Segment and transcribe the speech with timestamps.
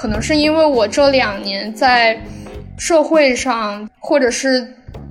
[0.00, 2.18] 可能是因为我这两年在
[2.78, 4.66] 社会上，或者是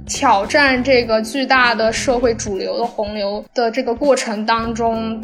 [0.07, 5.21] 挑战这个巨大的社会主流的洪流的这个过程当中，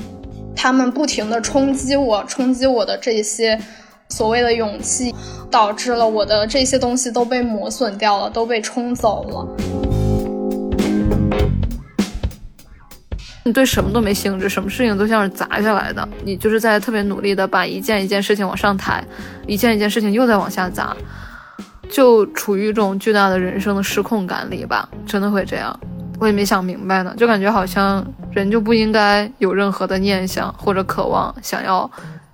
[0.56, 3.60] 他们不停的冲击我，冲击我的这些
[4.10, 5.12] 所谓的勇气，
[5.50, 9.95] 导致了我的这些东西都被磨损掉了，都被冲走了。
[13.48, 16.08] 你对什么都没兴致，什么事情都像是砸下来的。
[16.24, 19.06] 你就是在特别努力的把一件一件事情往上抬，
[19.46, 20.98] 一件一件事情又在往下砸，
[21.88, 24.90] 就处于一种巨大的人生的失控感里吧。
[25.06, 25.80] 真的会这样，
[26.20, 31.90] 我也没想明白呢，就感觉好像人就不应该有任何的念想或者渴望，想要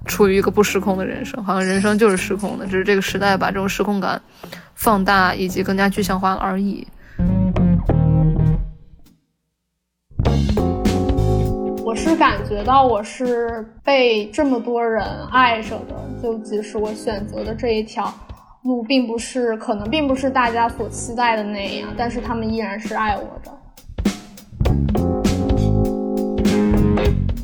[0.05, 4.21] 处于一个不失控的人生，好像人生就是失控的，只是这个时代把这种失控感
[4.75, 6.88] 放大以及更加具象化了而已。
[11.91, 18.09] 我是感觉到我是被这么多人爱着的，就即使我选择的这一条
[18.64, 23.52] 路并不是可能并不是大家所期待的那样，但是他们依然是爱我的。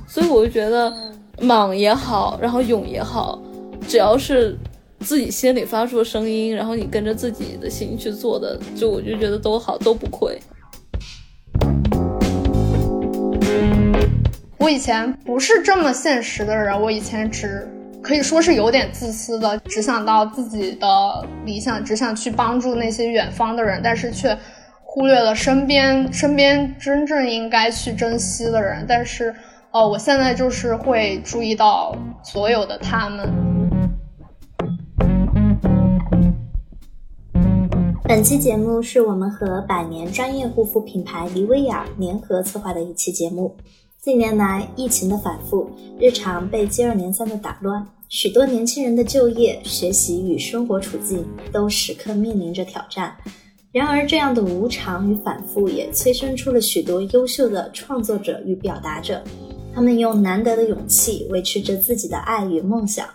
[0.07, 0.93] 所以我就觉得，
[1.41, 3.37] 莽也好，然后勇也好，
[3.85, 4.57] 只要是
[5.01, 10.39] 自己心里发出的声音，然后你跟着自己的心去做的，就我就觉得都好，都不亏。
[14.59, 17.65] 我以前不是这么现实的人，我以前只
[18.01, 20.87] 可以说是有点自私的，只想到自己的
[21.45, 24.37] 理想，只想去帮助那些远方的人，但是却
[24.83, 28.83] 忽略了身边 身边真正应该去珍惜的人。
[28.87, 29.33] 但是，
[29.71, 33.31] 哦，我现在就是会注意到所有的他们。
[38.03, 43.55] 本期节目是我们和百年专业护肤品牌妮维雅联合策划的一期节目。
[44.01, 53.17] 近年来，疫情的反复，日常被接二连三的打乱，许多年轻人的就业、学习与生活处境都时刻面临着挑战。
[53.71, 59.21] 然而，这样的无常与反复也催生出了许多优秀的创作者与表达者，
[59.73, 63.07] 他们用难得的勇气维持着自己的爱与梦想。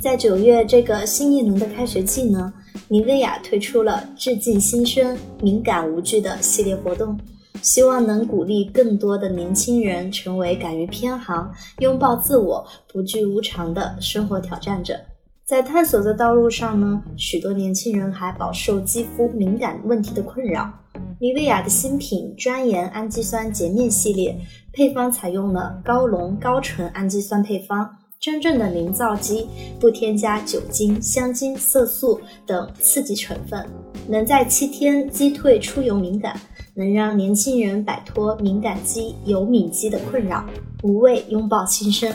[0.00, 2.52] 在九月这个新一轮的开学季呢，
[2.88, 7.18] 妮维雅推出了致敬新生、敏感无惧的系列活动。
[7.62, 14.98] 希望能鼓励更多的年轻人成为敢于偏航、拥抱自我、不惧无常的生活挑战者。
[15.44, 20.72] 在探索的道路上呢，许多年轻人还饱受肌肤敏感问题的困扰。
[21.20, 24.36] 妮维雅的新品专研氨基酸洁面系列，
[24.72, 27.88] 配方采用了高浓高纯氨基酸配方，
[28.20, 29.46] 真正的零皂基，
[29.78, 33.64] 不添加酒精、香精、色素等刺激成分，
[34.08, 36.38] 能在七天击退出油敏感。
[36.78, 40.44] 能让年轻人摆脱敏感肌、油敏肌的困扰，
[40.82, 42.12] 无畏拥抱新生。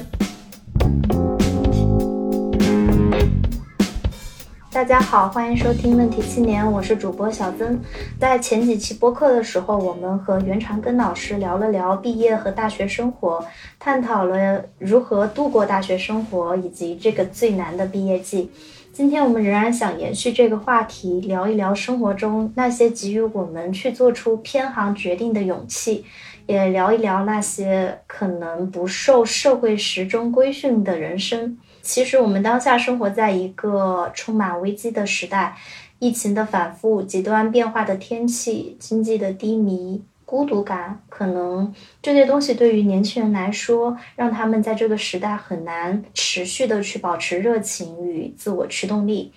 [4.72, 7.80] 大家好，欢迎收听《问题青年》，我是主播小曾。
[8.20, 13.44] 在前几期播客的时候，我们和袁长根老师聊了聊毕业和大学生活，
[13.80, 18.52] 探讨了如何度过大学生活以及这个最难的毕业季。
[18.94, 26.04] 今天我们仍然想延续这个话题，聊一聊生活中那些给予我们去做出偏航决定的勇气，
[26.46, 31.58] 也聊一聊那些可能不受社会时钟规训的人生。
[31.82, 35.56] 其实我们当下生活在一个充满危机的时代，
[36.00, 40.04] 疫情的反复、极端变化的天气、经济的低迷。
[40.32, 49.34] 孤独感，可能这些东西对于年轻人来说，让他们在这个时代很难持续的去保持热情与自我驱动力。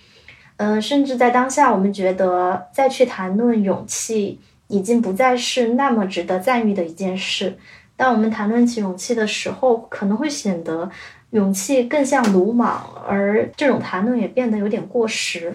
[0.55, 4.39] 嗯，甚至在当下，我们觉得再去谈论勇气，
[4.69, 7.57] 已经不再是那么值得赞誉的一件事。
[7.97, 10.89] 当我们谈论起勇气的时候，可能会显得
[11.31, 15.53] 勇气更像鲁莽，而这种谈论也变得有点过时。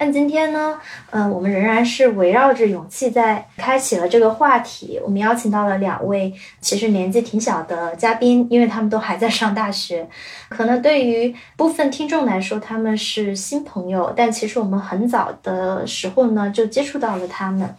[0.00, 0.80] 但今天呢，
[1.10, 4.98] 嗯，我们仍然是围绕着勇气在开启了这个话题。
[5.04, 10.08] 我们邀请到了两位其实年纪挺小的嘉宾，因为他们都还在上大学。
[10.48, 17.76] 可能对于部分听众来说，他们是新朋友，但其实我们很早的时候呢就接触到了他们。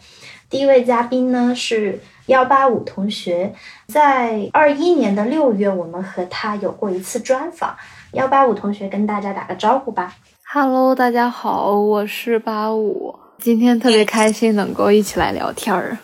[0.48, 3.52] 第一位嘉宾呢是幺八五同学，
[3.88, 7.76] 在二一年的六月，我们和他有过一次专访。
[8.12, 10.14] 幺八五同学跟大家打个招呼吧。
[10.54, 15.96] Hello，大家好，我是八五，今天特别开心能够一起来聊天儿。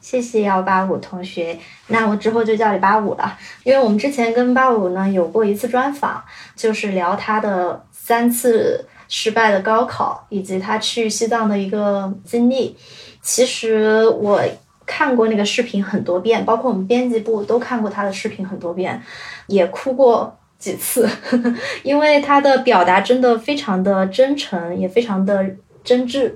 [0.00, 1.58] 谢谢幺八五同学，
[1.88, 6.24] 那我之后就叫你八五了，因为我们之前跟八五呢有过一次专访，
[6.56, 12.74] 就是聊他的三次失败的高考以及他去西藏的一个经历。
[13.20, 14.40] 其实我
[14.86, 19.02] 看过那个视频很多遍，包括我们编辑部都看过他的视频很多遍，
[19.46, 20.38] 也哭过。
[20.64, 21.06] 几次，
[21.84, 25.44] 因为他的表达真的非常的真诚，也非常的
[25.82, 26.32] 真挚。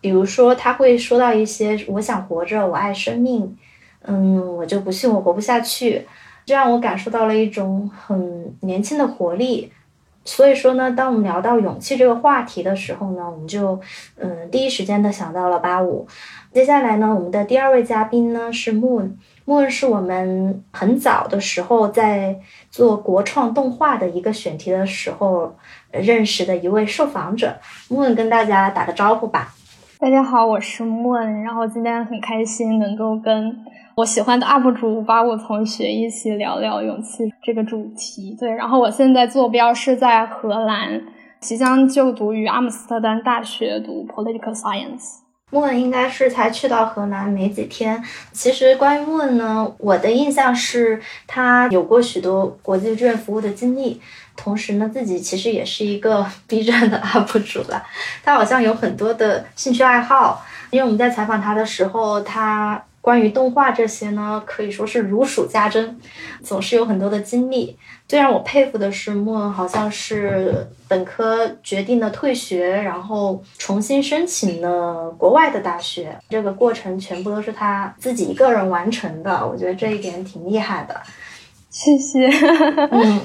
[0.00, 3.56] 比如说，他会说到一些“我想活着，我爱生命”，
[4.06, 6.06] 嗯，我就不信我活不下去，
[6.44, 9.72] 这让我感受到了一种很年轻的活力。
[10.24, 13.80] 所以说呢，当我们聊到勇气这个话题的时候呢，我们就
[14.16, 16.06] 嗯第一时间的想到了八五。
[16.52, 19.10] 接下来呢，我们的第二位嘉宾呢是 moon
[19.48, 22.36] 莫恩是我们很早的时候在
[22.68, 25.54] 做国创动画的一个选题的时候
[25.92, 27.54] 认识的一位受访者。
[27.88, 29.54] 莫恩跟大家打个招呼吧。
[30.00, 33.56] 大家好，我是莫恩然后今天很开心能够跟。
[33.94, 38.36] 我喜欢的 UP 主八五同学一起聊聊勇气这个主题。
[38.38, 41.00] 对，然后我现在坐标是在荷兰，
[41.38, 45.20] 即将就读于阿姆斯特丹大学读 Political Science。
[45.50, 48.02] 莫恩应该是才去到河南没几天。
[48.32, 54.00] 其实关于莫恩呢，我的印象是他有过许多国际志愿服务的经历，
[54.36, 57.84] 同时呢，自己其实也是一个 B 站的 UP 主了。
[58.24, 62.82] 他好像有很多的兴趣爱好，因为我们在采访他的时候，他。
[63.06, 65.96] 关于动画这些呢，可以说是如数家珍，
[66.42, 67.78] 总是有很多的经历。
[68.08, 79.46] 最让我佩服的是，莫恩好像是本科决定了退学，然后重新申请了国外的大学，这个过程全部都是他自己一个人完成的。
[79.46, 81.00] 我觉得这一点挺厉害的。
[81.70, 82.28] 谢谢。
[82.90, 83.20] 嗯，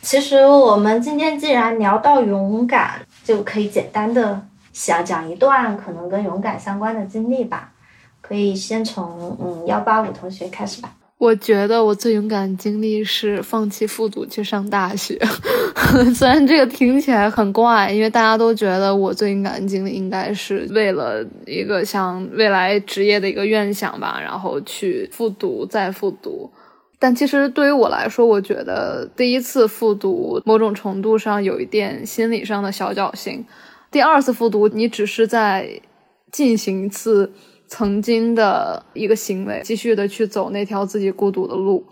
[0.00, 4.40] 其实我们今天既然聊到勇敢，就可以简单的
[4.72, 7.72] 想讲一段可能跟勇敢相关的经历吧。
[8.28, 10.94] 可以先从嗯幺八五同学开始吧。
[11.16, 15.18] 我觉得我最勇敢的经历是放弃复读去上大学，
[16.14, 26.48] 虽然这个听起来很怪，因为大家都觉得我最勇敢的经历应该是为了一个像未来职业的一个愿想吧，然后去复读再复读。
[27.00, 33.44] 但其实对于我来说，我觉得第一次复读某种程度上有一点心理上的小侥幸，
[33.90, 35.80] 第二次复读你只是在
[36.30, 37.32] 进行一次。
[37.68, 41.84] 曾经的一个行为，继续的去走那条自己孤独的路，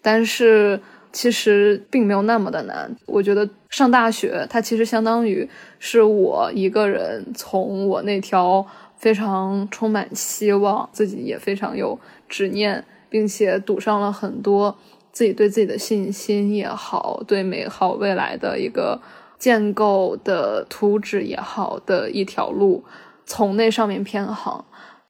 [0.00, 0.80] 但是
[1.12, 2.96] 其实并没有那么的难。
[3.06, 5.48] 我觉得上大学，它其实相当于
[5.78, 8.64] 是我一个人从我那条
[8.96, 11.98] 非常充满希望、自己也非常有
[12.28, 14.76] 执念，并且赌上了很多
[15.12, 19.00] 自己对自己的信心也好，对美好未来的一个
[19.38, 22.84] 建构的图纸也好的一条路，
[23.26, 24.64] 从那上面偏航。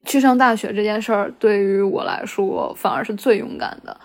[0.04, 3.96] 去上大学这件事儿对于我来说反而是最勇敢的。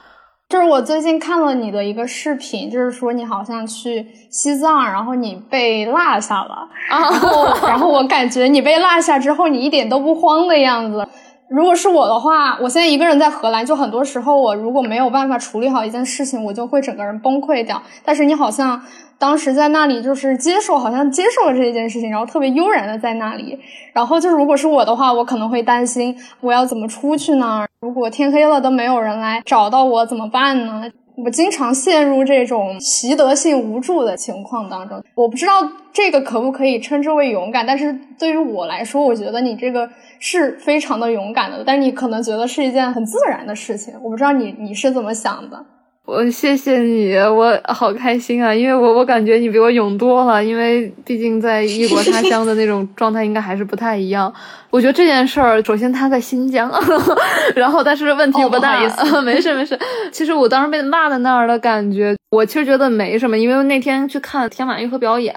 [0.49, 11.07] 就是我最近看了你的一个视频，就是说你好像去西藏，然后你被落下了，然后然后我感觉你被落下之后，你一点都不慌的样子。
[11.49, 17.81] 如果是我的话，我现在一个人在荷兰，就很多时候我如果没有办法处理好一件事情，我就会整个人崩溃掉。
[18.05, 18.81] 但是你好像。
[19.19, 23.59] 当时在那里就是接受，好像接受了这一件事情，然后特别悠然的在那里。
[23.91, 27.65] 然后就是，如果是我的话，我可能会担心我要怎么出去呢？
[27.81, 30.89] 如果天黑了都没有人来找到我怎么办呢？
[31.17, 35.03] 我经常陷入这种习得性无助的情况当中。
[35.15, 41.63] 我不知道这个可不可以称之为勇敢，但是对于我来说，我觉得你这个是非常的勇敢的。
[41.65, 45.65] 但你可能觉得是一件很自然的事情，我不知道你你是怎么想的。
[46.05, 48.51] 我谢谢你，我好开心啊！
[48.51, 54.33] 因为我我感觉你比我勇多了，因为毕竟在异国他乡的那种状态应该还是不太一样。
[54.71, 56.71] 我觉得这件事儿，首先他在新疆，
[57.55, 58.79] 然后但是问题不大，
[59.23, 59.77] 没事没事。
[60.11, 65.35] 其实我当时被骂在那儿的感觉，我其实觉得没什么，因为那天去看天马运河表演。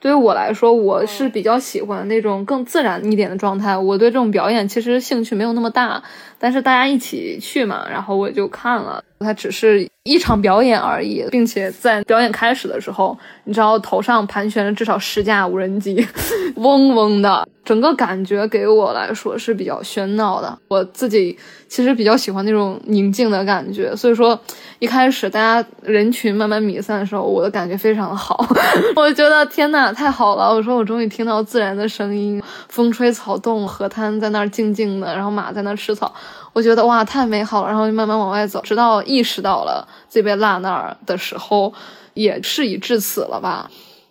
[0.00, 3.76] 对于我来说，我是比较喜欢那种更自然一点的状态。
[3.76, 6.02] 我对这种表演其实兴趣没有那么大，
[6.38, 9.04] 但是大家一起去嘛，然后我就看了。
[9.22, 16.02] 它只是一场表演而已，并且在表演开始的时候，你知道头上盘旋着至少十架无人机，
[16.56, 20.56] 嗡嗡的，整个感觉给对我来说是比较喧闹的。
[20.68, 21.36] 我自己
[21.66, 24.38] 其实比较喜欢那种宁静的感觉，所以说
[24.78, 28.46] 一开始大家人群慢慢弥散的时候，我的感觉非常好。
[28.94, 30.54] 我觉得天呐，太好了！
[30.54, 36.14] 我说我终于听到自然的声音，风吹草动，河滩在那儿静静的，然后马在那儿吃草。
[36.52, 41.74] 我觉得哇，太美好了，然后就慢慢往外走，直到意识到了自己被落那儿的时候，
[42.14, 43.68] 也事已至此了吧。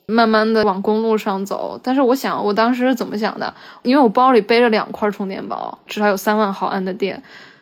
[0.10, 3.54] 慢慢的往公路上走，但是我想，我当时是怎么想的？
[3.84, 7.22] 因为我包里背着两块充电宝，至少有三万毫安的电，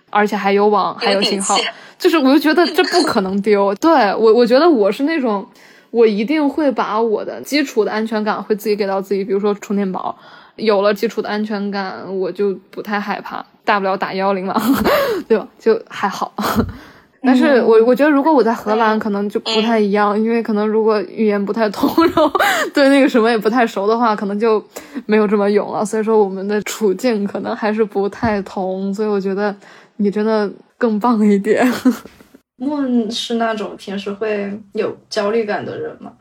[0.10, 1.58] 而且还有网，还有信号，
[2.00, 3.76] 就是我就觉得这不可能丢。
[3.82, 5.46] 对我，我觉得我是那种，
[5.92, 10.18] 我一定会把我的基础的安全感会自己给到自己，比如说充电宝。
[10.56, 14.60] 有了基础的安全感，我就不太害怕，大不了打幺幺零了，
[15.30, 15.48] 对吧？
[15.60, 16.34] 就还好。
[17.28, 22.32] 但是我我觉得如果我在荷兰，可能就不太一样，因为可能如果语言不太通，然后
[22.74, 24.64] 对那个什么也不太熟的话，可能就
[25.06, 25.84] 没有这么勇了。
[25.84, 29.54] 所以说我们的处境可能还是不太同，所以我觉得
[29.98, 31.70] 你真的更棒一点。
[32.56, 36.14] 梦是那种平时会有焦虑感的人吗？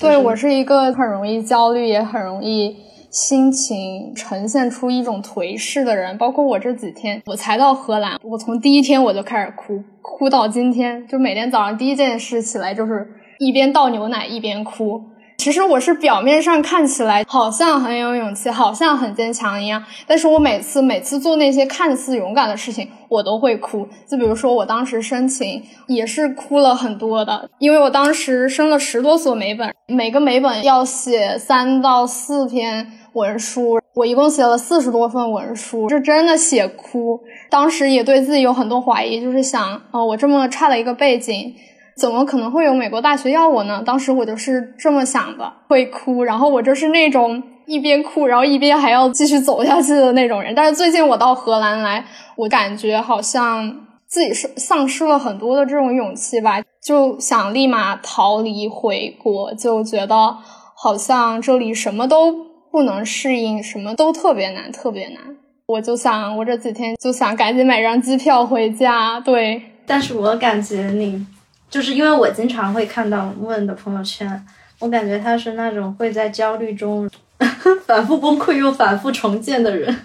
[0.00, 2.74] 对我是一个很容易焦虑，也很容易。
[3.08, 13.06] 心情呈现出一种颓势的人，包括我这几天，我才到荷兰，我从第一天我就开始哭，哭到今天，就每天早上第一件事起来就是
[13.38, 15.02] 一边倒牛奶一边哭。
[15.36, 23.86] 其实我是表面上看起来好像很有勇气，好像很坚强一样，但是我每次每次做那些看似勇敢的事情，我都会哭。
[24.06, 37.18] 就比如说我当时申请也是哭了很多的，因为我当时申了十多所美本，每个美本要写三到四篇文书，我一共写了四十多份文书，是真的写哭。
[37.48, 41.54] 当时也对自己有很多怀疑，就是想，哦，我这么差的一个背景。
[41.96, 43.82] 怎么可能会有美国大学要我呢？
[43.86, 50.54] 当时我就是这么想的，会哭，然后我就是那种一边哭，然后一边还要继续走下去的那种人。
[50.54, 52.04] 但是最近我到荷兰来，
[52.36, 53.74] 我感觉好像
[54.06, 60.36] 自己是丧失了很多的这种勇气吧，就想立马逃离回国，就觉得
[60.76, 62.45] 好像这里什么都
[62.76, 65.34] 不能适应，什么都特别难，特别难。
[65.64, 69.18] 我就想，我这几天就想赶紧买张机票回家。
[69.20, 71.26] 对，但是我感觉你。
[71.70, 74.44] 就是因为我经常会看到问的朋友圈，
[74.78, 77.08] 我感觉他是那种会在焦虑中
[77.86, 80.02] 反复崩溃又反复重建的人。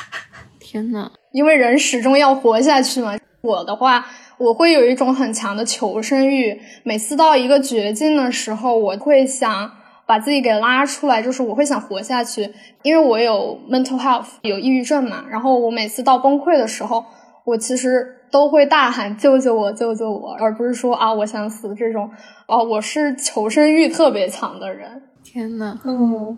[0.58, 3.18] 天呐，因为人始终要活下去嘛。
[3.42, 4.06] 我的话，
[4.38, 6.58] 我会有一种很强的求生欲。
[6.84, 9.70] 每次到一个绝境的时候，我会想
[10.06, 12.50] 把自己给拉出来，就是我会想活下去。
[12.82, 15.24] 因为我有 mental health，有抑郁症嘛。
[15.28, 17.04] 然后我每次到崩溃的时候，
[17.44, 18.20] 我其实。
[18.34, 22.10] 都会大喊救救我救救我，而不是说啊我想死这种。
[22.48, 25.00] 哦，我是求生欲特别强的人。
[25.22, 26.36] 天呐，嗯，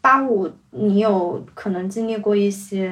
[0.00, 2.90] 八五，你有可能经历过一些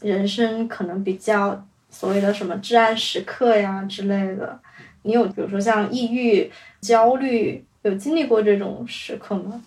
[0.00, 4.58] 人生可能比较所谓的什么至暗时刻呀之类的。
[5.02, 9.62] 你有比如说像抑郁、焦虑，有经历过这种时刻吗？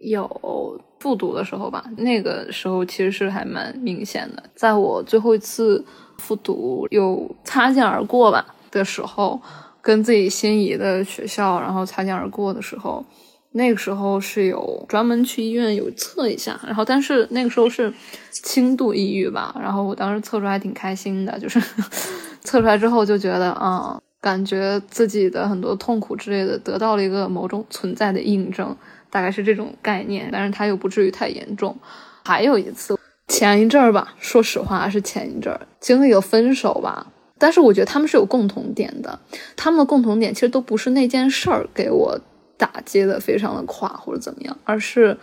[0.00, 4.42] 有复读的时候吧，那个时候其实是还蛮明显的。
[4.54, 5.84] 在我最后一次。
[6.18, 9.38] 复读又擦肩而过吧的时候，
[9.82, 13.04] 跟自己心仪的学校，然后擦肩而过的时候，
[13.52, 17.92] 那个时候是有专门去医院有测一下，然后但是那个时候是
[18.30, 21.60] 轻度抑郁吧，然后我当时测出来还挺开心的，就是
[22.40, 28.76] 测出来之后就觉得啊，感觉自己的很多痛苦之类的得到了一个某种存在的印证，
[29.08, 31.78] 大概是这种概念，但是它又不至于太严重。
[32.24, 32.98] 还有一次。
[33.28, 37.06] 前一阵儿吧，说实话是前一阵儿经历了分手吧，
[37.38, 39.16] 但是我觉得他们是有共同点的，
[39.56, 42.20] 他们的共同点其实都不是那件事儿给我
[42.56, 45.16] 打击的非常的垮或者怎么样，而是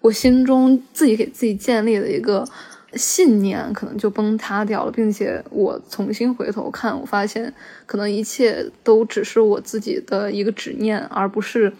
[0.00, 2.46] 我心中自己给自己建立的一个
[2.94, 7.52] 信念可能就崩塌掉了，并且我重新回头看，我发现
[7.86, 11.72] 可能一切都只是我自己的一个执念，而不是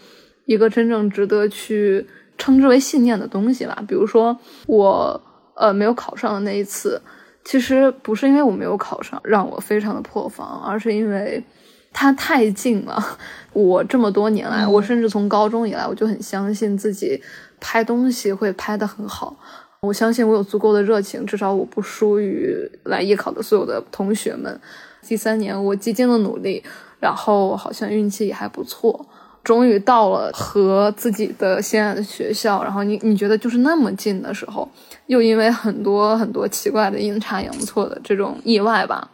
[0.44, 3.82] 一个真正值得去称之为信念的东西吧。
[3.86, 5.20] 比如说我。
[5.56, 6.98] 呃，没有考上的那一次，
[7.44, 11.44] 其实不是因为我没有考上让我非常的破防，而是因为
[11.92, 13.18] 它太近了。
[13.52, 17.22] 我这么多年来，我甚至从高中以来，我就很相信自己
[17.60, 19.36] 拍东西会拍得很好。
[19.86, 24.60] 我相信我有足够的热情，至少我不输于来艺考的所有的同学们。
[25.00, 26.62] 第三年，我极尽了努力，
[26.98, 29.06] 然后好像运气也还不错。
[29.42, 34.68] 终于到了和自己的心爱的学校，然后你你觉得就是那么近的时候，
[35.06, 39.10] 又因为很多很多奇怪的阴差阳错的这种意外吧，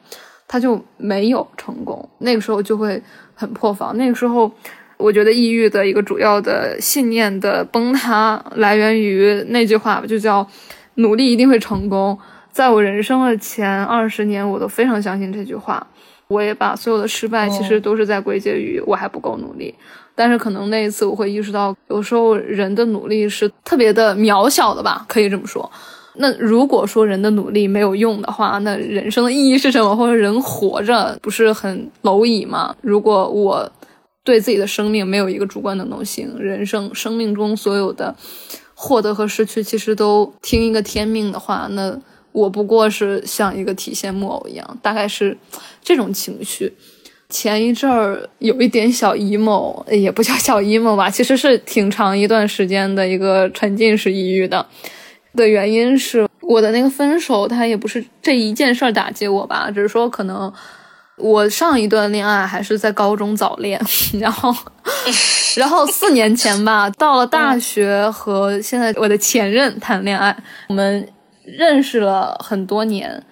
[0.49, 2.08] 他就没有成功。
[2.18, 3.00] 那个时候就会
[3.37, 3.96] 很破防。
[3.96, 4.50] 那个时候，
[4.96, 10.46] 我觉得抑郁的一个主要的信念的崩塌来源于那句话吧，就叫
[10.96, 12.18] “努力一定会成功”。
[12.50, 15.86] 在我人生的前二十年，我都非常相信这句话。
[16.28, 19.72] 我也把所有的失败其实都是在归结于我还不够努力。
[20.14, 25.70] 但是可能那一次我会意识到，有时候人的努力是特别的渺小的吧，可以这么说。
[26.14, 29.94] 那如果说人的努力没有用的话，那人生的意义是什么？
[29.94, 32.74] 或者人活着不是很蝼蚁吗？
[32.80, 33.70] 如果我
[34.26, 38.14] 对自己的生命没有一个主观能动性，人生生命中所有的
[38.75, 41.97] 获得和失去其实都听一个天命的话，那
[42.33, 45.38] 我不过是像一个提线木偶一样，大概是
[45.80, 46.75] 这种情绪。
[47.28, 54.66] 前一阵儿有一点小 emo，也不叫小 emo 吧，其实是挺长一段时间的一个沉浸式抑郁的。
[55.35, 60.52] 的原因是我的那个分手，他也不是这一件事儿打击我吧，只是说可能
[61.18, 63.80] 我上一段恋爱还是在高中早恋，
[64.20, 64.54] 然后，
[65.56, 70.37] 然后四年前吧， 到了大学和现在我的前任谈恋爱，
[70.68, 71.08] 我们
[71.44, 73.23] 认识了很多年，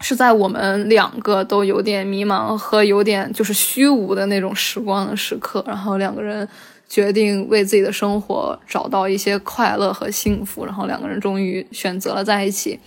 [0.00, 6.46] 是在我们两个都有点迷茫和有点就是虚无的那种时光的时刻，然后两个人
[6.88, 12.78] 决定为自己的生活找到一些快乐和幸福，然后两个人终于选择了在一起。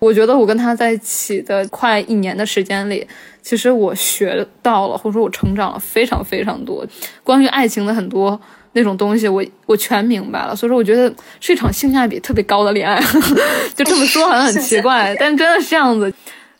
[0.00, 3.06] 我觉得我跟他在一起的快一年的时间里，
[3.40, 6.86] 其实我学到了，或者说我成长了非常非常多，
[7.22, 8.38] 关于爱情的很多
[8.72, 10.54] 那种东西，我我全明白了。
[10.54, 11.10] 所以说，我觉得
[11.40, 13.00] 是一场性价比特别高的恋爱。
[13.74, 16.12] 就这么说好像很奇怪，但真的是这样子。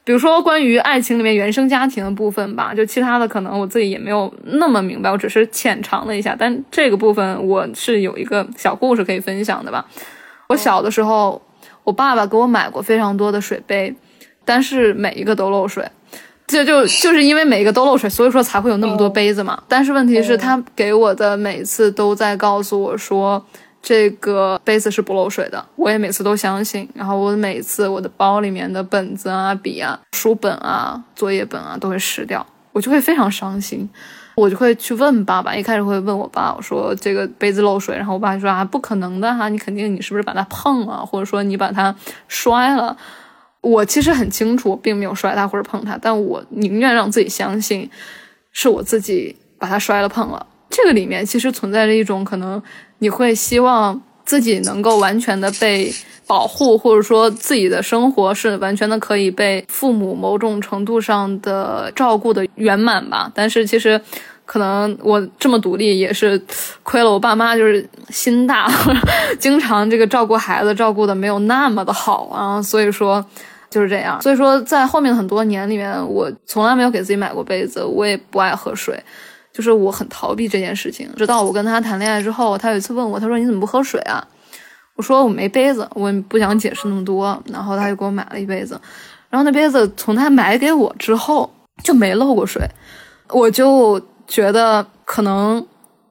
[0.05, 6.35] 比如说关于爱情里面原生家庭的部分吧，就其他的可能我自己也没有那么明白，我只是浅尝了一下。
[6.39, 9.85] 但这个部分我是有一个小故事可以分享的吧。
[10.47, 11.43] 我小的时候。
[11.85, 13.95] 我爸爸给我买过非常多的水杯，
[14.45, 15.89] 但是每一个都漏水，
[16.47, 19.63] 这就就是因为每一个都漏水，所以说才会有那么多杯子嘛。
[19.69, 23.45] 但是问题是，他给我的每次都在告诉我说，
[23.83, 25.65] 这个杯子是不漏水的。
[25.77, 26.89] 我也每次都相信。
[26.95, 33.89] 然后我每次我的包里面的本子啊、笔啊、书本啊、作业本啊都会湿掉，我就会非常伤心。
[34.35, 41.95] 我就会去问爸爸，一开始会问我爸，我说这个杯子漏水，然后我爸就说啊，不可能的哈，你肯定你是不是把它碰了，或者说你把它
[42.27, 42.97] 摔了？
[43.61, 47.89] 我其实很清楚，并没有摔它或者碰它，但我宁愿让自己相信
[48.53, 50.47] 是我自己把它摔了碰了。
[50.69, 52.63] 这个里面其实存在着一种可能，
[52.99, 55.93] 你会希望自己能够完全的被。
[56.27, 64.01] 保护或者说自己的生活是完全的可以被父母某种程度上的照顾的圆满吧，但是其实
[64.47, 66.43] 可能我这么独立也是
[66.83, 68.73] 亏了我爸妈，就是心大，
[69.39, 73.23] 经常这个照顾孩子照顾的没有那么的好啊，所以说
[73.69, 74.19] 就是这样。
[74.23, 78.99] 所以说在后面很多年里面，我从来没有给自己买过杯子，我也不爱喝水，
[79.55, 81.09] 就是我很逃避这件事情。
[81.17, 84.27] 直到我跟他谈恋爱之后，他有一次问我，他说你怎么不喝水啊？
[84.97, 88.81] 我说我没杯子，我不想解释那么多，然后他就给我买了一杯子，
[89.31, 92.63] 然后那杯子从他买给我之后就没漏过水，
[93.31, 95.65] 我就觉得可能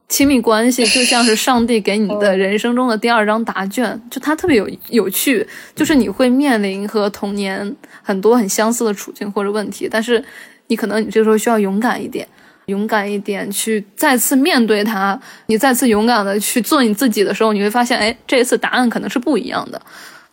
[0.06, 10.22] 亲密关系就像是上帝给你的人生中的第二张答卷，就它特别有有趣，就是你会面临和童年很多很相似的处境或者问题，但是
[10.66, 12.28] 你可能你这时候需要勇敢一点。
[12.66, 15.18] 勇敢一点，去再次面对它。
[15.46, 19.80] 你再次勇敢的去做你自己的时候，你会发现，哎，这一次答案可能是不一样的。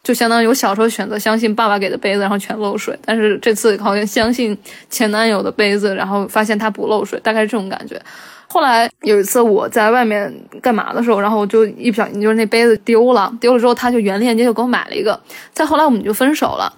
[0.03, 4.57] 就相当于我小时候选择相信爸爸给的杯子，然后全漏水，但是这次好像相信
[4.89, 8.01] 前男友的杯子，然后发现他不漏水，大概是这种感觉。
[8.47, 15.19] 后来有一次我在外面干嘛的时候，然后我就一不小心就是那杯子丢了，丢了之后他就原链接就给我买了一个。
[15.53, 16.73] 再后来我们就分手了。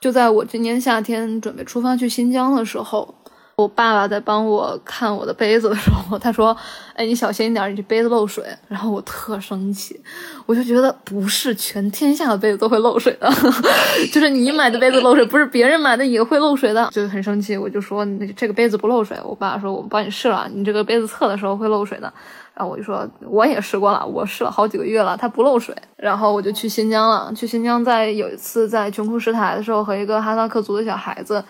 [0.00, 3.14] 就在我今年夏天准备出发去新疆的时候。
[3.58, 6.56] 我爸爸在帮我看我的杯子的时候，他说
[6.94, 10.00] ：“哎，你小心一点，你这杯子漏水。”然后我特生气，
[10.46, 13.28] 我就觉得不是全天下的杯子都会漏水的，
[14.14, 17.56] 就是你买的杯子漏水，不是别人买的也会漏水的，就很生气。
[17.56, 22.12] 我就说：“那这个杯子不漏水。”我爸说：“我帮你试了，你这个杯子测的时候会漏水的。”
[22.54, 27.32] 然后我就说：“我也试过了，我试了好几个月了，它不漏水。”然后我就去新疆了。
[27.34, 31.44] 去新疆，在有一次在穷库什台的时候，和一个哈萨克族的小孩子。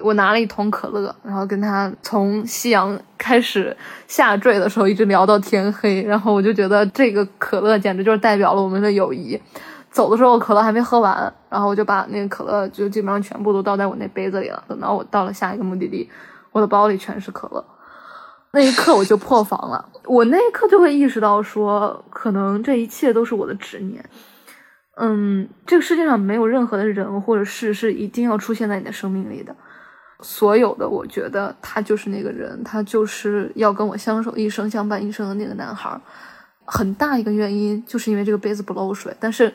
[0.00, 9.40] 我拿了一桶可乐，然后跟他从夕阳开始下坠的时候一直聊到天黑，然后我就觉得这个可乐简直就是代表了我们的友谊。
[9.90, 14.62] 走的时候可乐还没喝完，然后我就把那个可乐就基本上全部都倒在我那杯子里了。
[14.68, 16.08] 等到我到了下一个目的地，
[16.52, 17.64] 我的包里全是可乐。
[18.52, 24.04] 那一刻我就破防了，我那一刻就会意识到说，可能这一切都是我的执念。
[24.96, 29.56] 嗯，这个世界上没有任何的人或者事是一定要出现在你的生命里的。
[30.20, 36.00] 所有的，我觉得他就是那个人，他就是要跟我相守一生、相伴一生的那个男孩。
[36.64, 39.52] 很大一个原因就是因为这个杯子不漏水，但是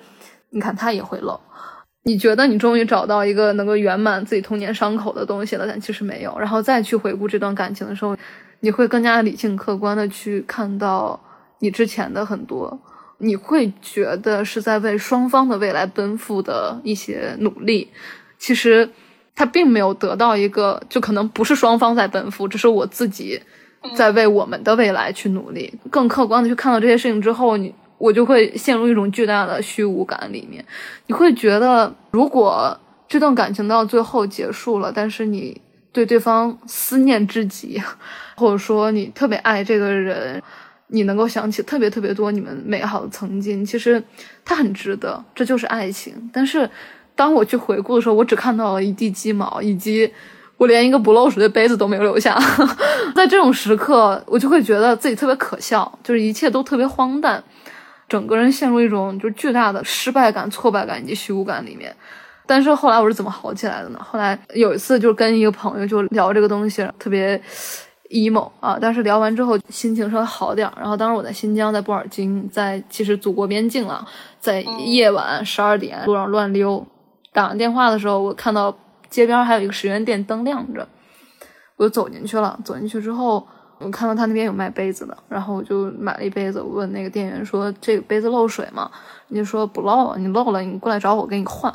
[0.52, 1.40] 你看他也会漏。
[2.04, 6.34] 你觉得你终于找到一个能够圆满自己童年伤口的东西了，但其实没有。
[6.40, 8.18] 然后再去回顾这段感情的时候，
[8.62, 11.20] 你会更加理性、客观的去看到
[11.60, 12.80] 你之前的很多，
[13.18, 17.90] 你会觉得是在为双方的未来奔赴的一些努力，
[18.38, 18.90] 其实。
[19.36, 23.42] 他并没有得到一个，就可能不是双方在奔赴，只是我自己
[23.96, 25.74] 在为我们的未来去努力。
[25.90, 30.64] 更客观的去看到这些事情之后，你我就会陷入一种巨大的虚无感里面。
[31.08, 35.60] 你会觉得，如果这段感情到最后结束了，但是你
[35.92, 37.82] 对对方思念至极，
[38.36, 40.42] 或者说你特别爱这个人，
[40.88, 44.04] 你能够想起特别特别多你们美好的曾经，其实
[44.46, 46.30] 他很值得，这就是爱情。
[46.32, 46.70] 但是。
[47.16, 50.12] 当我去回顾的时候，我只看到了一地鸡毛，以及
[50.58, 52.38] 我连一个不漏水的杯子都没有留下。
[53.16, 57.44] 在这种时刻，我就会觉得自己特别可笑，就是一切都特别荒诞，
[58.10, 61.96] 整个人陷入一种就是巨大的失败感、挫败感以及虚无感里面。
[62.46, 64.00] 但是后来我是怎么好起来的呢？
[64.04, 67.42] 后来有一次就是跟一个朋友就聊这个东西，特别
[68.10, 68.78] emo 啊。
[68.82, 70.74] 但是聊完之后心情稍微好点儿。
[70.78, 74.06] 然后当时我在新疆，在布尔津，在其实祖国边境了，
[74.42, 76.86] 在夜晚十二点路上乱溜，
[77.34, 78.74] 打完电话的时候，我看到
[79.10, 80.88] 街边还有一个十元店灯亮着，
[81.76, 82.58] 我就走进去了。
[82.64, 83.46] 走进去之后，
[83.80, 86.62] 我看到他那边有卖杯子的，然后我就买了一杯子。
[86.62, 88.90] 我问那个店员说：“这个杯子漏水吗？”
[89.28, 91.74] 人家说不漏，你漏了你过来找我给你换。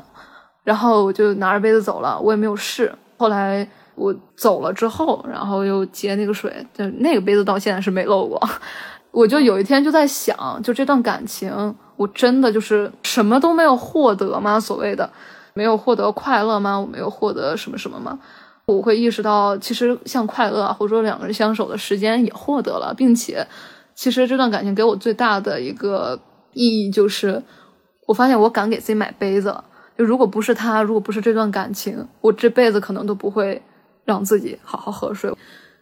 [0.62, 2.94] 然后我就拿着杯子走了，我也没有试。
[3.16, 8.40] 后来我走了之后，然后又接那个水，就那个杯子到现在是没漏过。
[9.10, 14.60] 我就有一天就在想，就这段感情，我真的就是什么都没有获得吗？
[14.60, 15.10] 所谓的
[15.58, 16.78] 没有获得快乐吗？
[16.78, 18.16] 我没有获得什么什么吗？
[18.64, 23.44] 我会意识到，其实像快乐啊或者说两个人相守的时间也获得了，并且
[23.96, 26.16] 其实这段感情给我最大的一个
[26.52, 27.42] 意义就是，
[28.06, 29.52] 我发现我敢给自己买杯子。
[29.96, 33.60] 就如果不是他，如果不是这段感情，我这辈子可能都不会
[34.04, 35.34] 让自己好好喝水，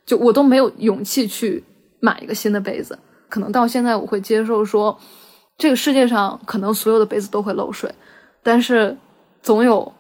[0.07, 1.63] 就我都没有勇气去
[2.01, 2.99] 买一个新的杯子。
[3.29, 4.99] 可能到现在我会接受说，
[5.59, 7.93] 这个世界上可能所有的杯子都会漏水，
[8.43, 8.97] 但是
[9.47, 9.93] 总有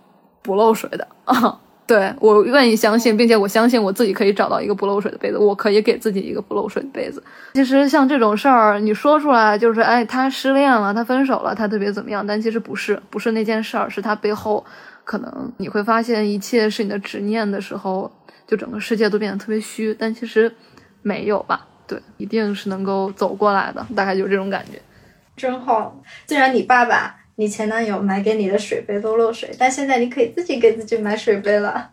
[0.43, 1.61] 不漏水的啊。
[1.87, 7.23] 对我愿意相信，并且我相信我自己可以找到一个不漏水的杯子，我可以给自己一个不漏水的杯子。
[7.55, 12.27] 其实像这种事儿，你说出来就是，哎，他失恋了，他分手了，他特别怎么样？
[12.27, 14.65] 但其实不是，不是那件事儿，是他背后
[15.05, 18.11] 可能你会发现一切是你的执念的时候，
[18.49, 19.95] 就整个世界都变得特别虚。
[19.97, 20.53] 但其实
[21.03, 21.69] 没有吧？
[21.87, 24.83] 对，一定是能够走过来的，大概就是这种感觉。
[25.37, 27.15] 真好，既然你爸爸。
[27.39, 31.91] 你前男友买给你的水杯都漏水，但现在你可以自己给自己买水杯了。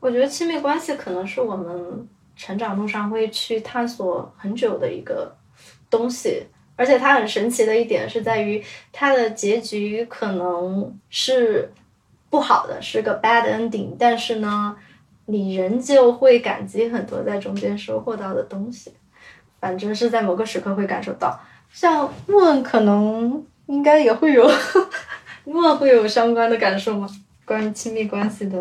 [0.00, 5.36] 我觉得亲密关系可能是我们成长路上会去探索很久的一个
[5.90, 11.70] 东西，而且它很神奇的一点是在于它的结局可能是
[12.30, 14.74] 不好的，是个 bad ending，但是呢，
[15.26, 18.90] 你仍旧会感激很多在中间收获到的东西。
[19.60, 21.38] 反正是在某个时刻会感受到，
[21.70, 23.44] 像问可能。
[23.70, 24.50] 应该也会有，
[25.44, 27.08] 那会有相关的感受吗？
[27.46, 28.58] 关于亲密关系的，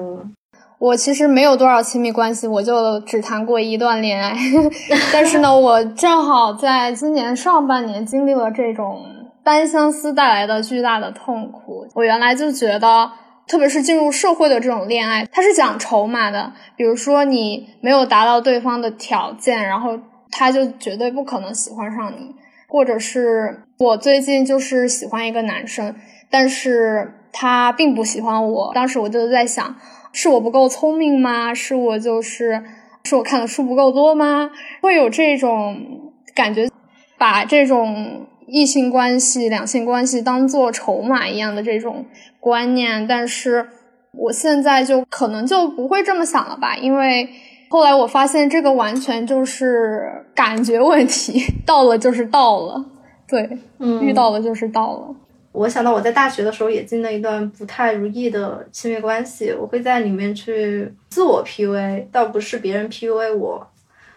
[0.78, 4.38] 我其实没有多少亲密关系，我就只谈过一段恋爱。
[5.12, 9.04] 但是呢，我正好在今年上半年经历了这种
[9.44, 11.88] 单相思带来的巨大的痛苦。
[11.96, 13.12] 我原来就觉得，
[13.48, 16.54] 特别是进入社会的这种恋爱，它是讲筹码的。
[16.76, 19.98] 比如说，你没有达到对方的条件，然后
[20.32, 22.36] 他就绝对不可能喜欢上你。
[22.70, 25.96] 或者是我最近就是喜欢一个男生，
[26.30, 28.72] 但是他并不喜欢我。
[28.76, 29.76] 当时我就在想，
[30.14, 31.54] 是我不够聪明吗？
[31.54, 32.64] 是我就是
[33.04, 34.52] 是我看的书不够多吗？
[34.82, 36.70] 会有这种感觉，
[37.18, 42.06] 把这种异性关系、两性关系当做筹码一样的这种
[42.40, 43.08] 观念。
[43.08, 43.68] 但是
[44.14, 47.28] 我现在就可能就不会这么想了吧，因为。
[47.70, 52.84] 后来我发现，这个完全就是感觉问题， 到了就是到了，
[53.28, 55.16] 对，嗯，遇到了就是到了。
[55.52, 63.68] 我想到我在大学的时候也进了一段不太如意的亲密关系，我会在里面去自我 PUA，倒不是别人 PUA 我，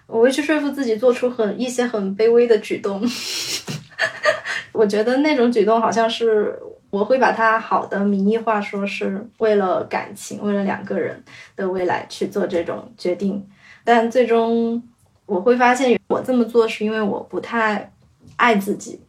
[0.06, 3.02] 我会去说服自己做出很一些很卑微的举动。
[4.72, 6.58] 我觉得那种举动好像是
[6.92, 11.24] 我会把它好的名义化，说是为了感情，为了两个人
[11.56, 13.42] 的未来去做这种决定。
[13.82, 14.82] 但最终
[15.24, 17.90] 我会发现，我这么做是因为我不太
[18.36, 19.00] 爱自己，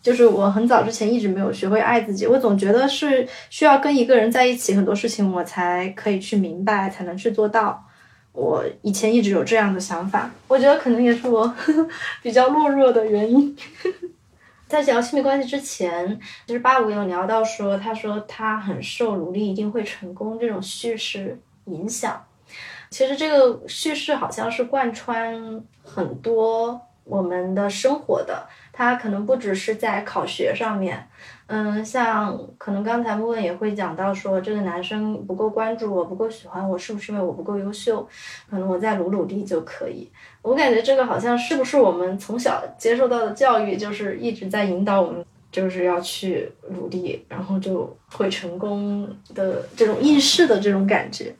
[0.00, 2.28] 就是我很早之前一直没有学会爱自己。
[2.28, 7.84] 我总觉得是需要跟一个人在一起，很多事情我才可以去明白，才能去做到。
[8.30, 11.52] 我以前一直有这样的想法，我觉得可能也是我
[12.22, 13.56] 比较懦弱的原因。
[14.72, 22.24] 在聊亲密关系之前，就是八五有聊到说，他说他很受努力一定会成功这种叙事影响。
[22.88, 31.06] 其实这个叙事好像是贯穿很多我们的生活的，它可能不只是在考学上面。
[31.54, 38.08] 嗯，像可能刚才木问也会讲到说，这个男生不够关注我，不够喜欢我，是不是因为我不够优秀？
[38.48, 40.10] 可能我再努努力就可以。
[40.40, 51.34] 我感觉这个好像是不是我们从小接受到的教育，就是一直在引导我们，就是要去努力，然后就会成功的这种应试的这种感觉。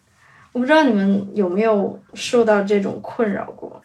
[0.52, 3.80] 我不知道你们有没有受到这种困扰过？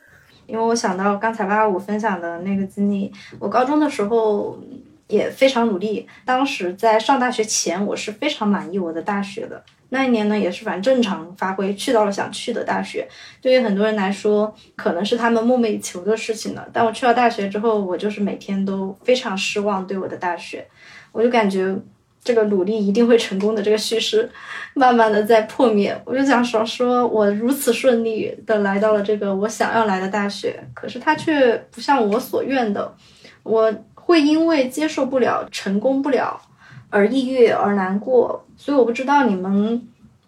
[0.45, 3.09] 因为我想到刚才八五分享的那个经历，
[3.39, 4.59] 我高中的时候。
[5.07, 6.07] 也非常努力。
[6.25, 13.07] 当时在上大学前，我是非常满意我的大学的，那一年呢，也是反正正常发挥，去到了想去的大学。
[13.41, 16.67] 对于很多人来说，可能是他们梦寐以求的事情了。
[16.73, 20.67] 但我去到大学之后，我就是每天都非常失望，对我的大学，
[21.11, 21.73] 我就感觉
[22.21, 24.29] 这个努力一定会成功的这个叙事，
[24.75, 25.97] 慢慢的在破灭。
[26.03, 32.93] 我就想说，说我如此顺利的来到了这个我想要来的大学，可是它却不像我所愿的，
[33.43, 33.73] 我
[34.07, 36.39] 会因为接受不了、成功不了
[36.89, 38.45] 而抑郁而难过。
[38.55, 39.85] 所以我不知道你们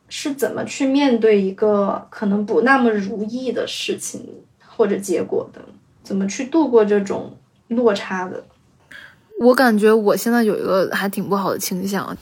[0.09, 4.21] 是怎么去面对一个可能不那么如意的事情
[4.67, 5.61] 或者结果的，
[6.03, 7.37] 怎么去度过这种
[7.69, 8.43] 落差的？
[9.39, 12.13] 我感觉我现在有一个还挺不好的倾向，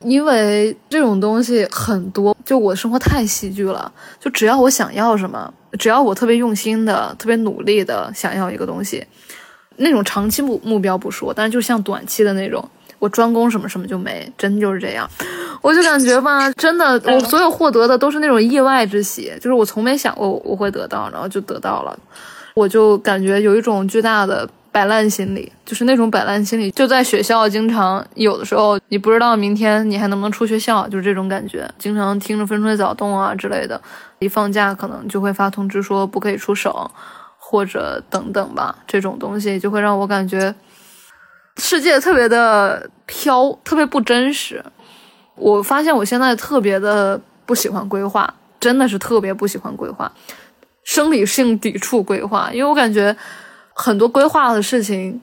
[0.00, 3.92] 因为这种东西很多，就我生活太戏剧了。
[4.18, 9.06] 就只要我想要什么，只要我特别用心的、特别努力的想要一个东西，
[9.80, 12.66] 那种长期目目标不说，但是就像短期的那种。
[12.98, 15.08] 我专攻什么什么就没，真就是这样。
[15.62, 21.98] 我就感觉吧， 真的，我所有获得的都是那种意外之喜，就是我从没想过我会得到，然后就得到了。
[22.52, 31.66] 我就感觉有一种巨大的摆烂心理，就是那种摆烂心理，就在学校经常有的时候，你不知道明天你还能不能出学校，就是这种感觉。
[31.78, 33.80] 经常听着风吹草动啊之类的，
[34.18, 36.70] 一放假可能就会发通知说不可以出省，
[37.50, 40.54] 或者等等吧，这种东西就会让我感觉。
[41.56, 44.64] 世界特别的飘，特别不真实。
[45.34, 50.10] 我发现我现在特别的不喜欢规划，真的是特别不喜欢规划，
[50.84, 53.14] 生理性抵触规划，因为我感觉
[53.74, 55.20] 很多规划的事情，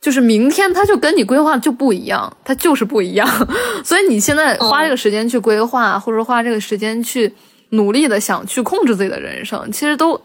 [0.00, 3.28] 就是明天它就跟你规划就不一样，它就是不一样。
[3.84, 7.32] 所以你现在花这个时间去规划，或者花这个时间去
[7.70, 10.20] 努力的想去控制自己的人生，其实都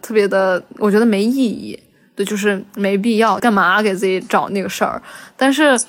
[0.00, 1.78] 特别的，我觉得没意义。
[2.16, 5.00] 对就是没必要，干嘛给自己找那个事儿？
[5.38, 5.80] 但是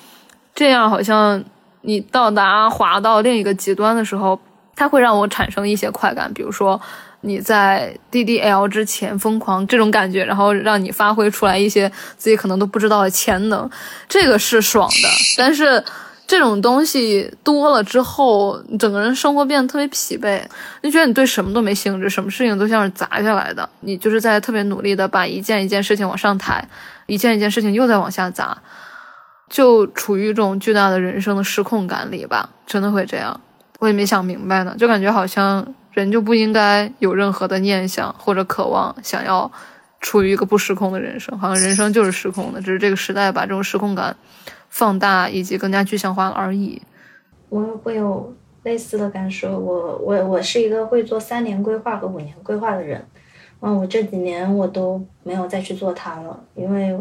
[0.54, 1.42] 这样好像
[1.82, 4.40] 你到达滑到另一个极端的时候，
[4.74, 6.80] 它会让我产生一些快感，比如说
[7.20, 13.68] 你在 DDL 之前疯狂这种感觉，然后让你发挥出来一些自己可能都不知道的潜能，
[14.08, 15.08] 这个是爽的。
[15.36, 15.84] 但是。
[16.32, 20.42] 这种东西多了之后，你整个人生活变得特别疲惫，
[20.80, 23.68] 你觉得你对什么都没兴致，什么事情都像是砸下来的。
[23.80, 26.66] 你就是在特别努力的把一件一件事情往上抬，
[27.04, 28.56] 一件一件事情又在往下砸，
[29.50, 32.48] 就处于一种巨大的人生的失控感里吧。
[32.66, 33.38] 真的会这样，
[33.80, 39.52] 我也没想明白呢，就感觉好像人就不应该有任何的念想或者渴望，想要
[40.00, 44.16] 处于一个不失控的人生，好像人生就是失控的，只是这个时代把这种失控感。
[44.72, 46.80] 放大以及更加具象化而已。
[47.50, 49.58] 我会有类似的感受。
[49.58, 53.06] 我我我是一个会做三年规划和五年规划的人。
[53.60, 56.98] 嗯，我这几年我都没有再去做它了，因为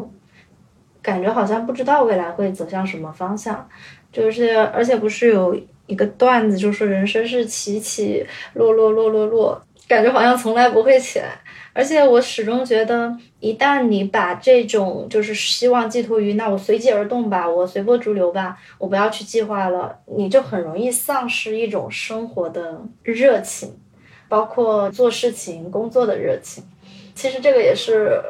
[1.02, 3.68] 感觉好像不知道未来会走向什么方向。
[4.12, 5.58] 就是而且不是有
[5.88, 11.40] 一个段子，就是人生是起起落落落落落，感觉好像从来不会起来。
[11.74, 23.74] 而且我始终觉得，一旦你把这种就是希望寄托于那我随机而动吧，我随波逐流吧，我不要去计划了，你就很容易丧失一种生活的热情，
[24.28, 26.62] 包括做事情、工作的热情。
[27.16, 28.22] 其实这个也是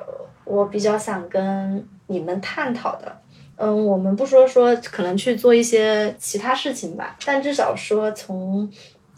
[0.46, 3.18] 我比较想跟你们探讨的。
[3.56, 8.72] 嗯，我们不说说可能去做一些其他事情吧，但至少说从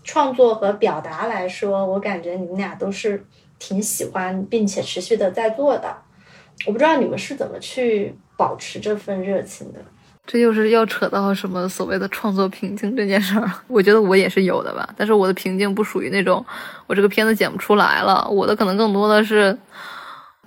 [0.03, 3.25] 创作和表达来说，我感觉你们俩都是。
[3.65, 5.95] 挺喜欢并且持续的在做的，
[6.65, 9.79] 我不知道你们是怎么去保持这份热情的。
[10.27, 14.93] 这就是要扯到什么所谓的创作瓶颈这件事儿， 我觉得我也是有的吧。
[14.97, 16.45] 但是我的瓶颈不属于那种
[16.87, 19.57] 我这个片子剪不出来了，我的可能更多的是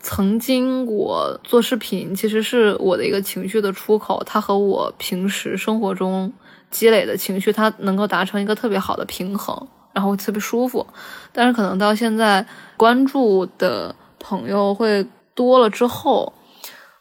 [0.01, 6.31] 曾经我做视频其实是我的一个情绪的出口，它和我平时生活中
[6.71, 9.67] 积累的情绪，它能够达成一个特别好的平衡。
[9.97, 10.87] 然后特别舒服，
[11.33, 12.45] 但是可能到现在
[12.77, 16.31] 关注的朋友会多了之后，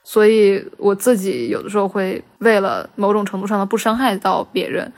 [0.01, 4.89] 所以我自己有的时候会为了某种程度上的不伤害到别人，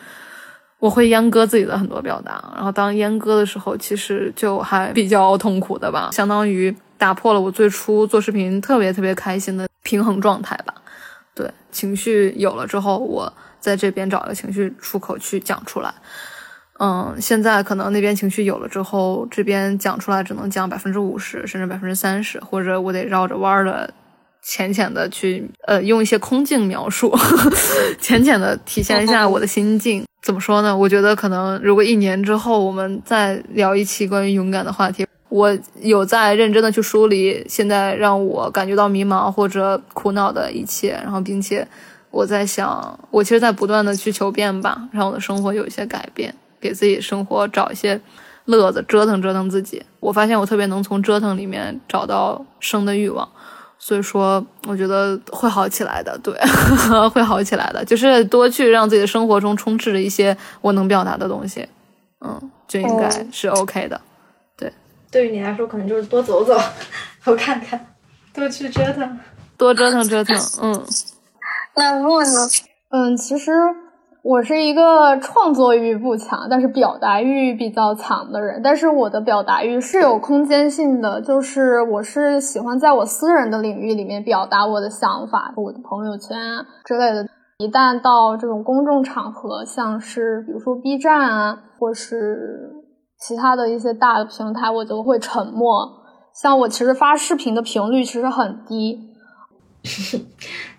[0.77, 2.53] 我会阉割自己的很多表达。
[2.55, 10.75] 然后当阉割的时候，其实就还比较痛苦的吧，相当于打破了我最初做视频特别特别开心的平衡状态吧。
[11.33, 15.91] 对，情绪有了之后，我在这边找一个情绪出口去讲出来。
[16.79, 23.91] 嗯，现在可能那边情绪有了之后，这边讲出来只能讲百分之五十，甚至百分之三十，或者我得绕着弯儿的，
[24.43, 27.11] 浅浅的去，呃，用一些空镜描述，
[27.99, 30.05] 浅浅的体现一下我的心境。
[30.21, 30.75] 怎么说呢？
[30.75, 41.67] 我觉得可能如果一年之后我们再聊一期关于勇敢的话题，我有在认真的去梳理现在让我感觉到迷茫或者苦恼的一切，然后并且
[42.11, 46.33] 我在想，我其实在不断的去求变吧，让我的生活有一些改变。
[46.59, 47.99] 给自己生活找一些
[48.45, 49.83] 乐子，折腾折腾自己。
[49.99, 53.27] 我发现我特别能从折腾里面找到生的欲望，
[53.77, 56.33] 所以说我觉得会好起来的，对，
[57.09, 61.67] 会好起来的，就是多去让自己的生活中充斥着一些我能表达的东西，
[62.21, 63.99] 嗯，就应该是 OK 的。
[64.57, 64.71] 对，
[65.11, 66.57] 对于你来说，可能就是多走走，
[67.25, 67.93] 多看看，
[68.33, 69.19] 多去折腾，
[69.57, 70.85] 多折腾折腾，嗯。
[71.75, 72.47] 那莫呢？
[72.89, 73.51] 嗯，其实
[74.27, 78.61] 我是一个创作欲不强，但是表达欲比较强的人。
[78.61, 87.25] 但是我的表达欲是有空间性的，就是我是喜欢在我私人的领域里面表达我的想法，我的朋友圈啊之类的。
[87.59, 92.69] 一旦到这种公众场合，像是比如说 B 站啊，或是
[93.17, 95.89] 其他的一些大的平台，我就会沉默。
[96.33, 98.99] 像我其实发视频的频率其实很低。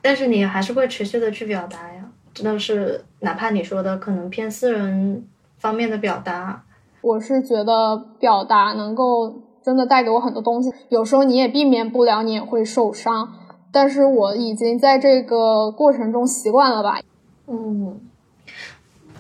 [0.03, 5.26] 但是你还是会持续的去表达呀，真的是哪怕你说的可能偏私人
[5.59, 6.62] 方面的表达，
[7.00, 10.72] 我是觉得表达能够真的带给我很多东西。
[10.88, 13.33] 有时候你也避免不了，你也会受伤，
[13.72, 17.00] 但是我已经在这个过程中习惯了吧。
[17.46, 18.00] 嗯，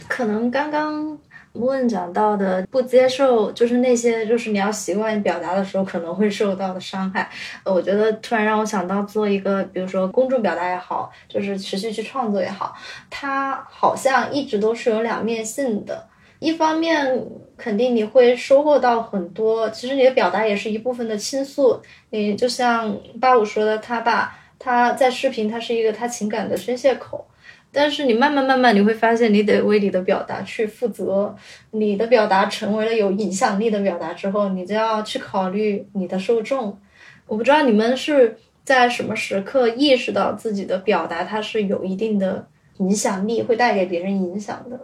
[0.08, 1.18] 可能刚刚。
[1.58, 7.28] 问讲到的不接受，就是那些就是你要习惯表达的时候可能会受到的伤害。
[7.64, 12.74] 呃，我觉得突然让我想到做一个，比如说公众表达也好，就是持续去创作也好，
[13.10, 16.06] 它好像一直都是有两面性的。
[16.38, 21.80] 一方面肯定你会收获到很多，其实你的表达也是一部分的倾诉。
[22.10, 27.26] 你就像八五说的，他把他在视频，他是一个他情感的宣泄口。
[27.70, 31.34] 但是你慢慢慢慢你会发现，你得为你的表达去负责。
[31.72, 36.78] 你的表达成为了有影响力的表达之后，你就要去考虑你的受众。
[37.26, 42.46] 我不知道你们是在什么时刻意识到自己的表达它是有一定的
[42.78, 44.80] 影响力，会带给别人影响的。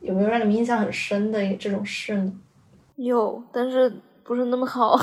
[0.00, 2.32] 有没有让你们印象很深的这种事呢？
[2.96, 3.92] 有，但是
[4.24, 4.98] 不是那么好。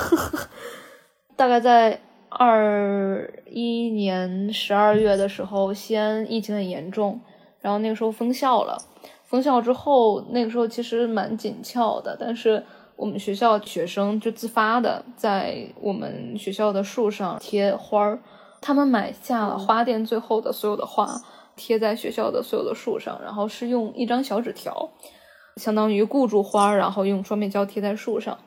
[1.35, 1.99] 大概在。
[2.29, 7.19] 二一年十二月的时候，西安疫情很严重，
[7.59, 8.77] 然后那个时候封校了。
[9.25, 12.63] 封校之后，那个时候其实蛮紧俏的，但是
[12.95, 18.19] 我们学校学生就自发的在我们学校的树上贴花儿，
[18.61, 21.07] 他们买下了花店最后的所有的花，
[21.55, 24.89] 贴在学校的所有的树上，然后是用一张小纸条，
[25.57, 28.37] 相当于固住花儿，然后用双面胶贴在树上。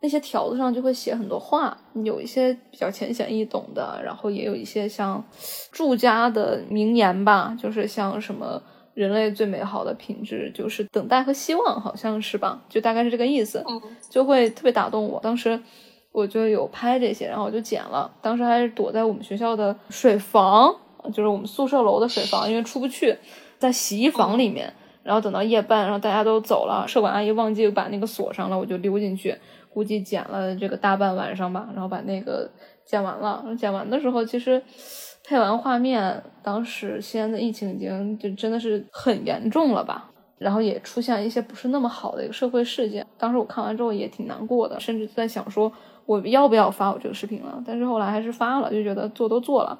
[0.00, 5.22] 那些条子上就会写很多话，有一些比较浅显易懂的，然后也有一些像
[5.72, 8.62] 住家的名言吧，就是像什么
[8.94, 12.62] 人类最美好的品质就是等待和希望，好像是吧？
[12.68, 13.64] 就大概是这个意思，
[14.08, 15.18] 就会特别打动我。
[15.20, 15.60] 当时
[16.12, 18.10] 我就有拍这些，然后我就剪了。
[18.22, 20.74] 当时还是躲在我们学校的水房，
[21.12, 23.16] 就是我们宿舍楼的水房，因为出不去，
[23.58, 24.72] 在洗衣房里面。
[25.04, 29.34] 然后等到夜半，然后大家都走了，舍管阿姨忘记把那个锁上了，我就溜进去。
[29.78, 32.50] 估计剪了这个大半晚上吧，然后把那个
[32.84, 33.44] 剪完了。
[33.56, 34.60] 剪完的时候，其实
[35.24, 43.06] 配完画面，当时西安的疫情已经就真的是很严重了吧，然后也出现一些不是那么好的一个社会事件。
[43.16, 45.70] 当时我看完之后也挺难过的，甚至在想说
[46.06, 47.62] 我要不要发我这个视频了。
[47.64, 49.78] 但是后来还是发了，就觉得做都做了。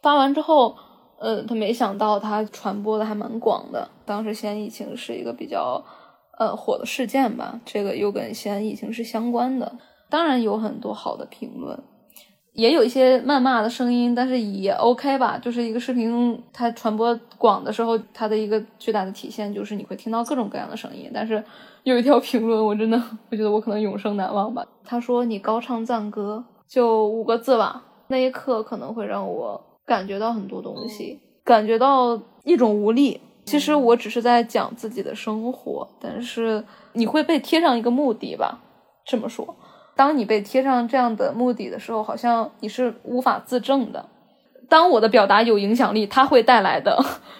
[0.00, 0.76] 发完之后，
[1.18, 3.90] 呃，他没想到他传播的还蛮广的。
[4.06, 5.84] 当时西安疫情是一个比较。
[6.40, 9.70] 呃，火的事件吧，这个又跟西安疫情是相关的。
[10.08, 11.78] 当然有很多好的评论，
[12.54, 15.36] 也有一些谩骂的声音，但是也 OK 吧。
[15.36, 21.10] 就是一个视频它传播广的时候，它的一个巨大的体现就是你会听到各种各样的声音。
[21.12, 21.44] 但是
[21.82, 22.98] 有一条评论，我真的
[23.30, 24.66] 我觉得我可能永生难忘吧。
[24.82, 33.20] 他说你高唱赞歌，就五个字吧，那一刻可能会让我感觉到很多东西，感觉到一种无力。
[33.50, 38.60] 其实我只是在讲自己的生活，但是你会被贴上一个目的吧？
[39.04, 39.56] 这么说，
[39.96, 44.08] 当你被贴上这样的目的的时候，好像你是无法自证的。
[44.68, 46.96] 当我的表达有影响力，它会带来的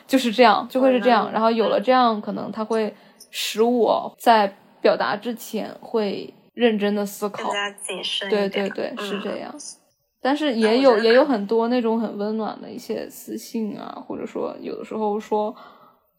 [0.07, 1.31] 就是这样，就会是这样。
[1.31, 2.93] 然后有了这样，可能它会
[3.31, 8.29] 使我在表达之前会认真的思考，更加谨慎。
[8.29, 9.55] 对对对，是这样。
[10.21, 15.55] 但是也有也有很多那种很温暖的一些私信啊，或者说有的时候说。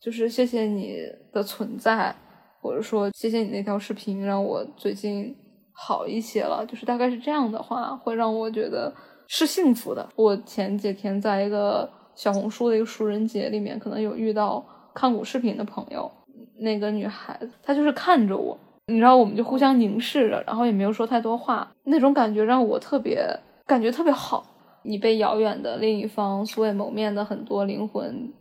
[0.02, 0.97] 就是谢谢你
[1.32, 2.14] 的存在，
[2.60, 5.36] 或者说谢谢你那条视频让我最近
[5.72, 6.66] 好一些了。
[6.66, 8.91] 就是大概是这样的话，会让我觉得
[9.28, 10.10] 是幸福的。
[10.16, 16.12] 我前几天在一个小红书的一个熟人节里面，可能有遇到看古视频的朋友，
[16.60, 23.24] 那个女孩子她就是看着我，你知道，我们就互相凝视着，然后也没有说太多话，那种感觉让我特别
[23.68, 24.47] 感觉特别好。
[24.84, 28.34] 你被遥远的另一方素未谋面的很多灵魂。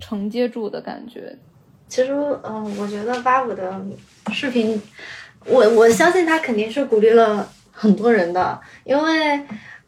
[0.00, 1.36] 承接住的感觉，
[1.88, 3.80] 其实，嗯、我觉得八五的
[4.32, 4.80] 视频，
[5.44, 9.40] 我我相信他肯定是鼓励了很多人的，因为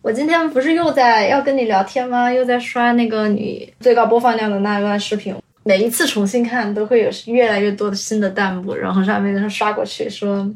[0.02, 2.32] 我今天不是又在要跟你聊天吗？
[2.32, 10.50] 又在刷那个你最高播放量的那一段视频，每一次重新看都会有越来越多的新的弹幕，然后上面刷过去说。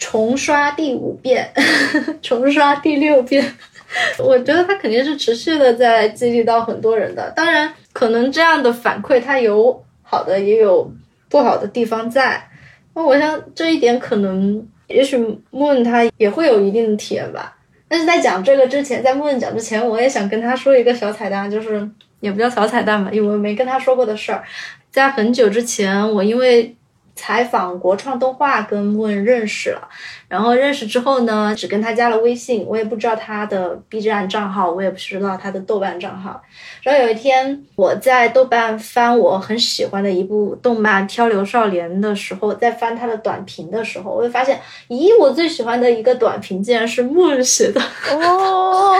[0.00, 1.52] 重刷第五遍，
[2.22, 3.44] 重刷第六遍，
[4.16, 7.28] 我觉得他肯定是持续的在激励到很多人的。
[7.32, 10.90] 当然，可能这样的反馈它有好的，也有
[11.28, 12.48] 不好的地方在。
[12.94, 15.16] 那我想这一点可能，也许
[15.52, 17.56] Moon 他也会有一定的体验吧。
[17.88, 21.88] 但是在讲这个之前，在 Moon 讲之前，我也想跟他说一个小彩蛋，就是
[22.20, 24.42] 也不叫小彩蛋吧，因为我没跟他说过的事儿。
[24.90, 26.74] 在很久之前，我因为
[27.18, 29.88] 采访国创动画跟 Moon 认识了，
[30.28, 36.40] 然后认识之后呢，只跟他加了微信，我也不知道他的 B 站账号，我也不知道他的豆瓣账号。
[36.84, 47.80] 然后有一天我在豆瓣翻我很喜欢的一部动漫《漂流少年》的时候，在翻他的短评的时候，我会发现，咦，我最喜欢的一个短评竟然是 Moon 写的。
[48.12, 48.94] 哦，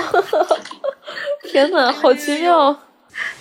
[1.49, 2.77] 天哪，好奇妙！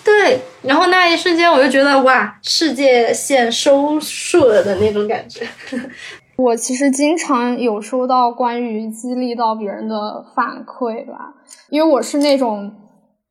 [0.04, 5.46] 对，然后那一瞬间我就觉得哇，世界线收束了的那种感觉。
[6.38, 11.34] 我其实经常有收到关于激励到别人的反馈吧，
[11.70, 12.72] 因为我是那种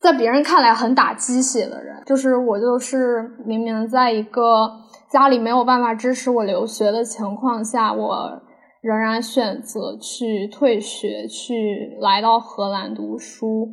[0.01, 4.71] 在别人看来很打鸡血的人，就是我就是明明在一个
[5.09, 8.43] 家里没有办法支持我留学的情况下，我
[8.83, 13.69] 仍然选择去退学，去来到荷兰读书。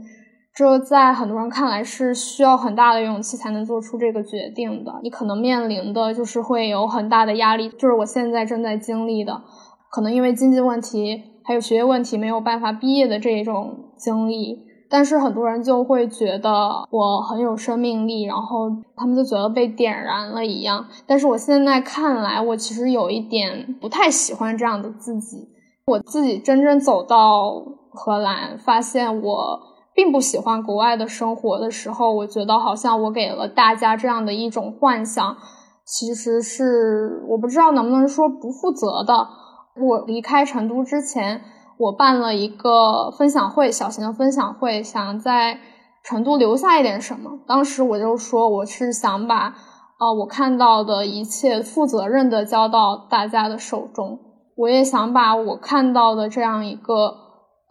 [0.56, 4.93] 这在很多人看来是需要很大的勇气才能做出这个决定的。
[5.01, 9.41] 你可能面临的就是会有很大的压力，就是我现在正在经历的，
[9.89, 14.60] 可能因为经济问题还有学业问题没有办法毕业的这种经历。
[14.88, 20.86] 但是很多人就会觉得我很有生命力，然后他们就觉得被点燃了一样。
[21.08, 25.47] 但是我现在看来，我其实有一点不太喜欢这样的自己。
[25.88, 29.72] 我自己真正走到荷兰，发现我。
[29.95, 35.37] 并不喜欢国外的生活的时候，我觉得好像我给了大家这样的一种幻想，
[35.85, 39.27] 其实是我不知道能不能说不负责的。
[39.75, 41.41] 我离开成都之前，
[41.77, 45.59] 我办了一个分享会，小型的分享会，想在
[46.03, 47.39] 成都留下一点什么。
[47.47, 49.53] 当时我就说，我是想把
[49.99, 54.19] 呃我看到的一切负责任的交到大家的手中，
[54.57, 57.22] 我也想把我看到的这样一个。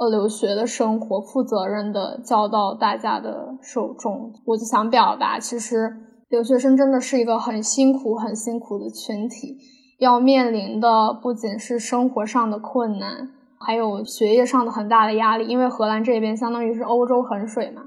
[0.03, 5.97] 呃，留学的生活，负责任的交到大家的手中，我就想表达，其实
[6.29, 9.57] 留学生真的是一个很辛苦、很辛苦的群体，
[10.01, 13.31] 要面临的不仅是生活上的困难，
[13.61, 15.47] 还有学业上的很大的压力。
[15.47, 17.83] 因为荷兰这边相当于是欧洲衡水嘛，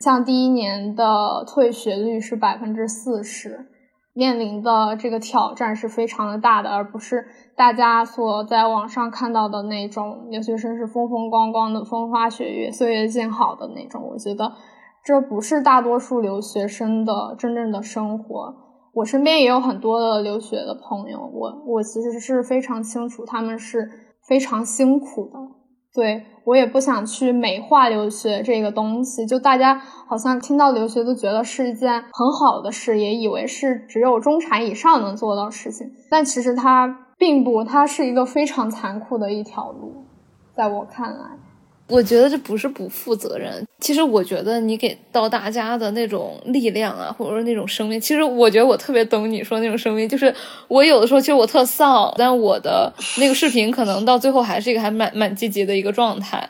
[0.00, 3.69] 像第一年的退学率是百分之四十。
[4.12, 14.08] 面临的这个挑战是非常的大的，而不是大家所在网上看到的那种留学生是风风光光的、风花雪月、岁月静好的那种。
[14.10, 14.52] 我觉得
[15.04, 18.54] 这不是大多数留学生的真正的生活。
[18.92, 23.88] 我身边也有很多的留学的朋友，我我其实是非常清楚他们是
[24.26, 25.38] 非常辛苦的。
[25.94, 26.24] 对。
[26.46, 40.06] 我也不想去美化留学这个东西，就大家好像听到留学都觉得是一件很好的事，也以为是只有中产以上能做到事情，但其实它并不，它是一个非常残酷的一条路，
[40.56, 41.38] 在我看来。
[41.90, 43.66] 我觉得这不是不负责任。
[43.80, 50.08] 其实我觉得你给到大家的那种力量啊，或者说那种生命，其实我觉得我特别懂你说那种生命。
[50.08, 50.34] 就是
[50.68, 56.48] 我有的时候其实我特丧，但我的那个视频可能到最后还是一个还蛮蛮积极的一个状态。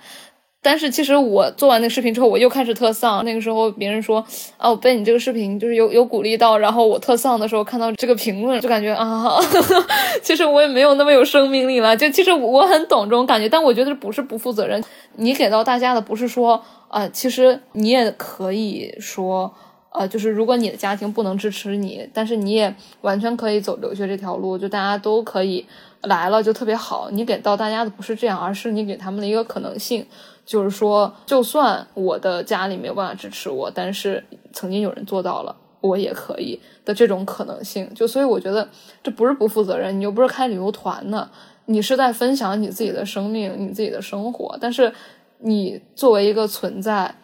[0.63, 3.25] 但是其实我做完那个视频之后，我又开始特丧。
[3.25, 4.23] 那个时候别人说
[4.59, 9.39] 啊，我被你这个视频就是有有鼓励到，然后我特丧的时候看到这个评论，就感觉啊，
[10.23, 11.97] 其实我也没有那么有生命力了。
[11.97, 14.83] 就其实我很懂这种感觉，但我觉得不是不负责任。
[15.17, 19.51] 你给到大家的不是说啊，其实你也可以说，
[19.93, 25.65] 呃，就是如果你的家庭不能支持你，但是你也完全可以走留学这条路，就大家都可以
[26.03, 27.09] 来了，就特别好。
[27.11, 30.07] 你给到大家的不是这样，而是你给他们的一个可能性。
[30.45, 37.89] 就是说，就算我的家里没有办法支持我，但是曾经有人做到了，我也可以的这种可能性。
[37.95, 38.69] 就所以我觉得
[39.01, 41.31] 这不是不负责任，你又不是开旅游团的，
[41.67, 44.59] 你是在分享你自己的生命、你自己的生活。
[44.61, 44.93] 但是
[45.39, 47.15] 你作为一个存在，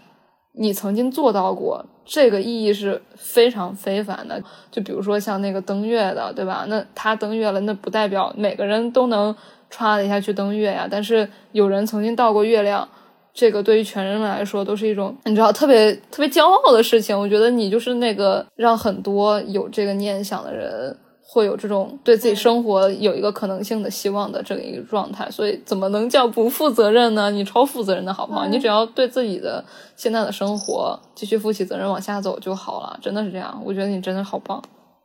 [0.53, 4.41] 你曾经做到过，这个意义是非常非凡的。
[4.71, 6.65] 就比如说像那个登月的，对吧？
[6.69, 9.35] 那他登月了，那不代表每个人都能
[9.69, 10.87] 歘的一下去登月呀。
[10.89, 12.89] 但是有人曾经到过月亮。
[13.37, 17.19] 这个对于全人类来说都是一种你知道特别特别骄傲的事情。
[17.19, 27.31] 我觉得你就是那个让很多有这个念想的人会有这种对自己生活有一个可能性的希望的这个一个状态，所以怎么能叫不负责任呢？
[27.31, 28.47] 你超负责任的好不好？
[28.47, 29.63] 你只要对自己的
[29.97, 32.99] 现在的生活继续负起责任，往下走就好了。
[33.03, 34.63] 真的是这样，我觉得你真的好棒。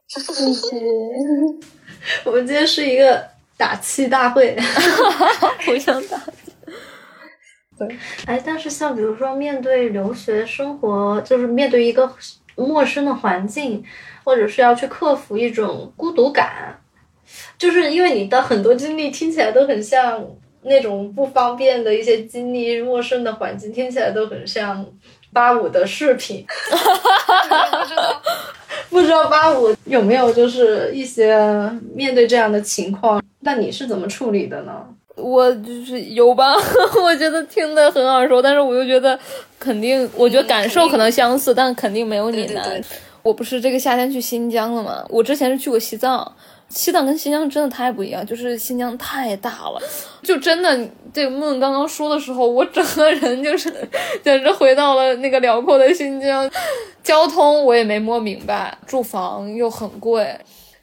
[0.07, 0.21] 谢
[0.53, 0.77] 谢。
[2.23, 3.21] 我们今天是一个
[3.57, 4.55] 打气大会，
[5.65, 6.17] 互相打。
[7.87, 12.11] 对，哎，但是像比如说面对留学生活，就是面对一个
[12.55, 13.83] 陌生的环境。
[14.23, 16.79] 或者是要去克服一种孤独感，
[17.57, 20.23] 就是因为你的很多经历听起来都很像
[20.61, 24.85] 那种不方便的一些经历，陌生的环境听起来都很像
[25.33, 26.45] 八五的视频。
[26.69, 28.21] 不知道
[28.91, 31.35] 不知道八五有没有就是一些
[31.95, 34.85] 面对这样的情况，那你是怎么处理的呢？
[35.21, 36.55] 我就是有吧，
[37.03, 39.17] 我觉得听的很耳熟，但是我又觉得
[39.59, 42.81] 肯定，我觉得感受可能相似，但肯定没有你难。
[43.23, 45.05] 我不是这个夏天去新疆了吗？
[45.09, 46.35] 我之前是去过西藏，
[46.69, 49.79] 西藏跟新疆真的太不一样，就是新疆太大了，
[50.23, 50.75] 就真的
[51.13, 53.71] 这个梦刚刚说的时候，我整个人就是
[54.23, 56.49] 简直回到了那个辽阔的新疆。
[57.03, 60.35] 交通我也没摸明白，住房又很贵，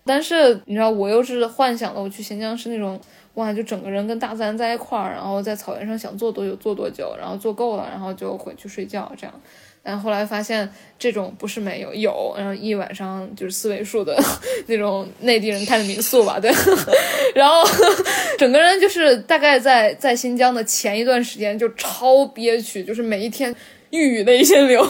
[0.05, 3.01] 但是你知道，我又是幻想的我去新疆是那种
[3.39, 9.41] 哇，就整个人跟大自然在一块儿，然后在草原上想坐多久坐多久，然后坐够了，然后就回去睡觉这样。
[9.81, 10.69] 但后来发现
[10.99, 14.21] 这种不是没有有，然后一晚上就是四位数的
[14.67, 16.51] 那种内地人开的民宿吧，对，
[17.33, 17.63] 然后
[18.37, 23.55] 整个人就是大概在在新疆的前一段时间就超憋屈，就是每一天
[23.91, 24.85] 欲语泪先流。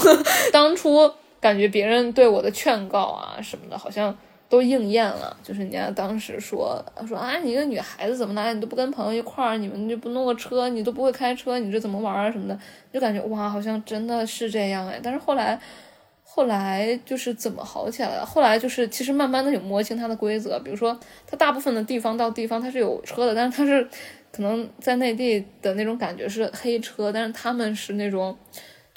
[0.51, 4.17] 当初感觉别人对我的劝告啊什么的，好像。
[4.49, 12.59] 都应验了，就是人家当时说说啊，你一个女孩子怎么来，你都不跟朋友一块儿，你们就不弄个车，你都不会开车，你这怎么玩啊什么的，
[12.93, 14.99] 就感觉哇，好像真的是这样哎。
[15.03, 15.61] 但是后来，
[16.25, 18.25] 后来就是怎么好起来了？
[18.25, 23.87] 后来就是其实慢慢的有摸清它的规则，比如说它大部分的地方到地方它是有车的，但是它是
[24.33, 28.35] 可能在内地的那种感觉是黑车，但是他们是那种。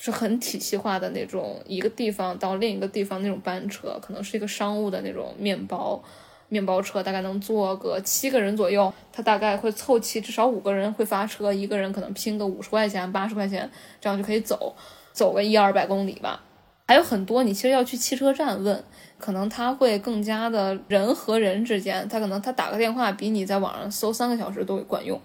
[0.03, 6.01] 是很体系化的那种，一个地方到另一个地方那种班车，可能是一个商务的那种面包
[6.49, 8.91] 面包车，大概能坐个七个人左右。
[9.13, 13.69] 他大概会凑齐至少五个人会发车，一个人可能拼个五十块钱、八十块钱，
[14.01, 14.75] 这样就可以走，
[15.13, 16.41] 走个一二百公里吧。
[16.87, 18.83] 还有很多，你其实要去汽车站问，
[19.19, 25.21] 可能他会更加的人和人之间，他可能他打个电话比你在网上搜三个小时都管用。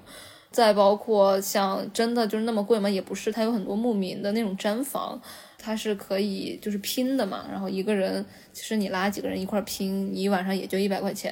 [0.56, 2.88] 再包括像真的就是那么贵吗？
[2.88, 5.20] 也不是，它有很多牧民的那种毡房，
[5.58, 7.44] 它是可以就是拼的嘛。
[7.50, 11.30] 然后一个人其实你拉几个人一块拼，你一晚上也就一百块钱。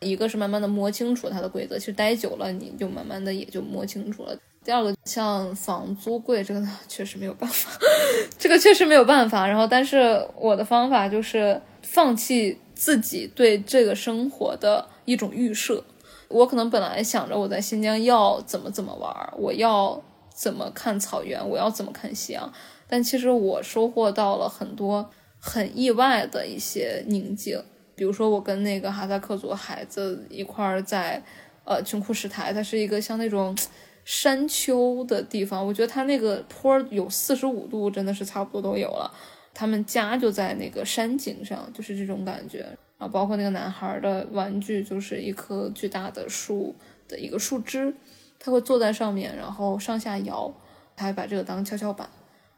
[0.00, 4.36] 一个是慢慢的摸清楚它的规则，其实待久了你就慢慢的也就摸清楚了。
[4.64, 7.70] 第二个像房租贵，这个确实没有办法，
[8.36, 9.46] 这个确实没有办法。
[9.46, 15.84] 然后但是我的方法就是放弃自己对这个生活的一种预设。
[16.28, 20.02] 我可能本来想着我在新疆要怎么怎么玩，我要
[20.34, 22.52] 怎么看草原，我要怎么看夕阳，
[22.88, 25.08] 但其实我收获到了很多
[25.38, 27.62] 很意外的一些宁静。
[27.94, 31.22] 比如说，我跟那个哈萨克族孩子一块儿在
[31.64, 33.56] 呃琼库什台，它是一个像那种
[34.04, 39.10] 山丘的地方，我觉得它那个坡有四十五度，真的是差不多都有了。
[39.54, 42.66] 他们家就在那个山景上，就是这种感觉。
[42.98, 46.74] 然后包括那个男孩的玩具，就是一棵巨大的树
[47.06, 47.94] 的一个树枝，
[48.38, 50.50] 他会坐在上面，然后上下摇，
[50.96, 52.08] 他还把这个当跷跷板。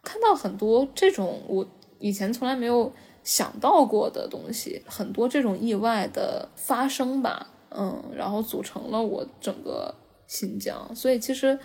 [0.01, 1.69] 看到很多这种我
[1.99, 2.93] 以前从来没有
[3.25, 9.93] 想到过的东西，很多这种意外的发生吧，嗯，然后组成了我整个
[10.29, 10.95] 新疆。
[10.95, 11.59] 所以其实，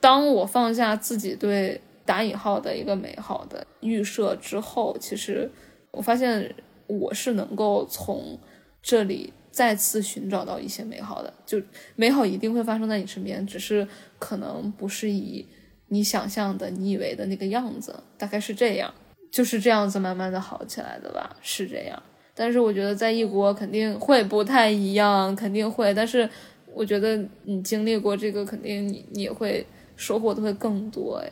[0.00, 5.50] 当我放下自己对打引号的一个美好的预设之后，其实
[5.92, 6.54] 我发现。
[6.98, 8.38] 我是能够从
[8.82, 11.60] 这里再次寻找到一些美好的，就
[11.96, 13.86] 美好一定会发生在你身边，只是
[14.18, 15.46] 可能不是以
[15.88, 18.92] 你想象的、你以为的那个样子，大概是这样，
[19.30, 22.02] 就是这样子慢慢的好起来的吧，是这样。
[22.34, 25.92] 但是我觉得在异国肯定会不太一样，肯定会。
[25.92, 26.28] 但是
[26.74, 29.66] 我觉得你经历过这个，肯定你你会
[29.96, 31.30] 收获的会更多哎。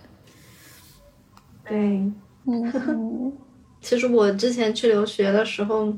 [1.66, 1.76] 对，
[2.46, 3.32] 嗯。
[3.80, 5.92] 其实我之前去留学的时候，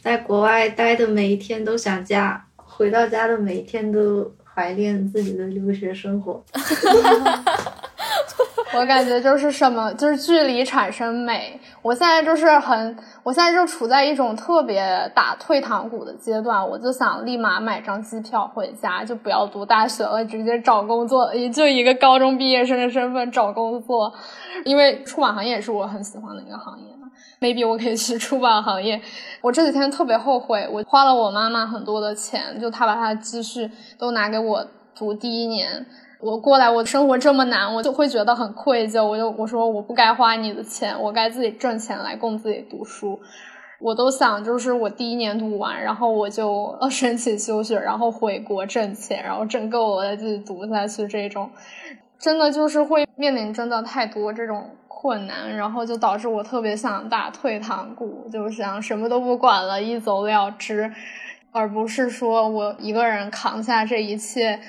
[0.00, 6.42] 在国外待的每一天都想家，回到家的每一天都怀念自己的留学生活。
[8.74, 11.60] 我感觉就是什么，就是距离产生美。
[11.82, 24.10] 我现在就是很，我现在就处在一种特别打退堂鼓的阶段，我就想立马买张机票回家，就不要读大学了，直接找工作，也就一个高中毕业生的身份找工作。
[24.64, 26.86] 因为出版行业也是我很喜欢的一个行业
[27.42, 29.00] ，maybe 我可以去出版行业。
[29.40, 33.68] 我这几天特别后悔，我花了我妈妈很多的钱，就她把她的积蓄
[33.98, 34.64] 都拿给我
[34.94, 35.84] 读第一年。
[36.20, 39.04] 我过来，我生活这么难，我就会觉得很愧疚。
[39.04, 43.18] 我就我说我不该花你的钱，我该自己挣钱来供自己读书。
[43.80, 51.08] 我都想就是我第一年读完，然后我就申请休学，然后回国挣钱，然后挣够了再自己读下去。
[51.08, 51.50] 这种
[52.20, 54.70] 真的就是会面临真的太多这种
[55.02, 60.88] 困难，然后就导致我特别想打退堂鼓，就想什么都不管了，一走了之，
[61.50, 64.60] 而不是说我一个人扛下这一切。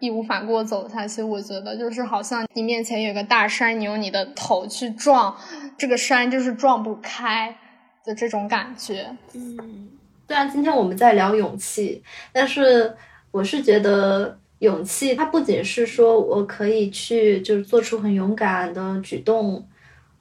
[0.00, 5.34] 义无反顾走下去，我觉得就是好像你面前有个大山，你用你的头去撞，
[5.78, 7.56] 这个山就是撞不开
[8.04, 9.16] 的这种感觉。
[9.34, 9.88] 嗯，
[10.26, 12.94] 虽然今天我们在聊勇气，但是
[13.30, 19.64] 我是觉得勇气它不仅是说我可以去就是做出很勇敢的举动，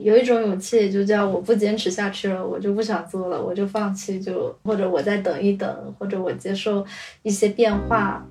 [0.03, 6.85] 有一种勇气就叫我不坚持下去了，我就不想做了，我就放弃，就或者我再等一等，或者我接受
[7.21, 8.21] 一些变化。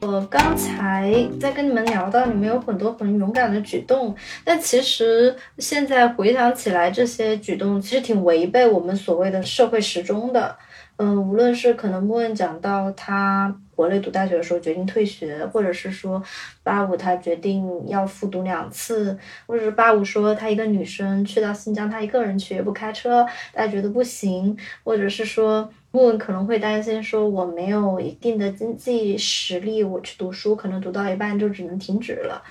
[0.00, 10.56] 我刚才在跟你们聊到，你们有很多很勇敢的举动，但其实现在回想起来，这些举动其实挺违背我们所谓的社会时钟的。
[10.96, 16.22] 嗯，无论是可能莫问讲到他国内读大学的时候决定退学，或者是说
[16.62, 25.70] 八五他决定要复读两次，或者是八五说他一个女生去到新疆，他一个人去也不开车，大家觉得不行，或者是说。
[25.94, 32.42] 莫文可能会担心说，我没有一定的经济实力，我去读书可能读到一半就只能停止了。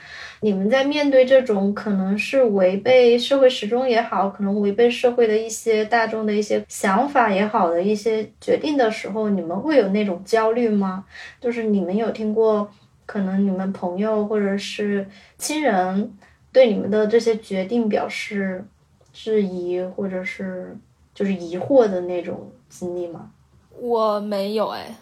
[0.43, 11.05] 你们在面对这种可能是违背社会时钟也好，可能违背社会的一些大众的一些想法也好的一些决定的时候，你们会有那种焦虑吗？
[11.39, 12.69] 就是你们有听过
[13.05, 16.11] 可能你们朋友或者是亲人
[16.51, 18.65] 对你们的这些决定表示
[19.13, 20.75] 质疑，或者是
[21.13, 22.51] 就是疑惑的那种？
[22.67, 23.31] 经历吗？
[23.79, 24.93] 我没有哎，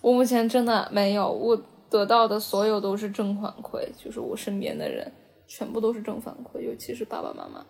[0.00, 1.30] 我目前真的没有。
[1.30, 1.60] 我
[1.90, 5.10] 得到的所有都是正反馈，就是我身边的人
[5.46, 7.64] 全部都是正反馈，尤其是爸爸妈妈。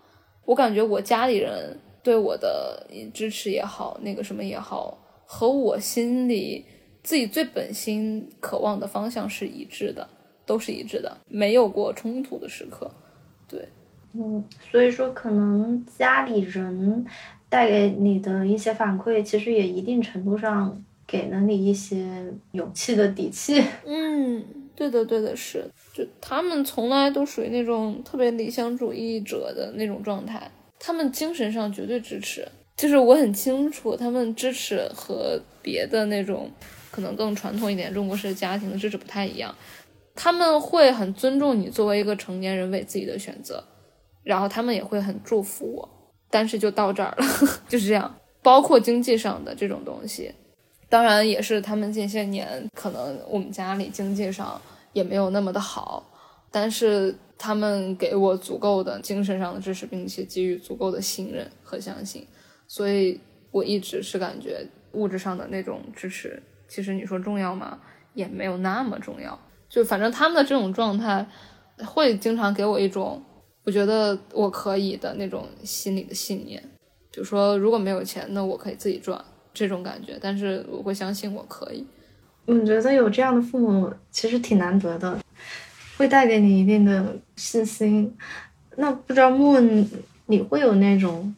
[0.45, 6.65] 我感觉我家里人对我的支持也好，那个什么也好，和我心里
[7.03, 10.07] 自己最本心渴望的方向是一致的，
[10.45, 12.89] 都是一致的，没有过冲突的时刻。
[13.47, 13.67] 对，
[14.13, 17.05] 嗯，所以说可能家里人。
[17.49, 22.05] 带给你的一些反馈，其实也一定程度上给了你一些
[22.51, 23.63] 勇气的底气。
[23.85, 24.43] 嗯，
[24.75, 32.47] 对的，对的，是，就他们从来都属于那种特别理想主义者的那种状态，他们精神上绝对支持。
[32.75, 36.51] 就是我很清楚，他们支持和别的那种
[36.91, 39.55] 可能更传统一点中国式家庭的支持不太一样，
[40.13, 43.63] 他们会很尊重你作为一个成年人为自己的选择，
[44.23, 45.89] 然后他们也会很祝福我。
[46.29, 47.25] 但是就到这儿了，
[47.69, 48.13] 就是这样。
[48.43, 50.31] 包括经济上的这种东西，
[50.89, 54.59] 当然也是他们近些年可能我们家里经济上
[54.93, 56.03] 也没有那么的好，
[56.51, 62.25] 但是他们给我足够的精神上的支持，并且给予足够的信任和相信，
[62.67, 63.19] 所以
[63.51, 67.79] 我一直是感觉物质上的那种支持，其实你说重要吗？
[68.13, 69.39] 也没有那么重要。
[69.69, 71.27] 就反正他们的这种状态，
[71.85, 73.21] 会经常给我一种。
[73.63, 76.63] 我觉得我可以的那种心理的信念，
[77.11, 79.21] 就说如果没有钱，那我可以自己赚
[79.57, 80.17] 这种感觉。
[80.21, 81.85] 但是我会相信我可以。
[82.45, 85.19] 我觉得有这样的父母其实挺难得的，
[85.97, 88.15] 会带给你一定的信心。
[88.75, 89.59] 那不知道木
[90.27, 91.35] 你会有那种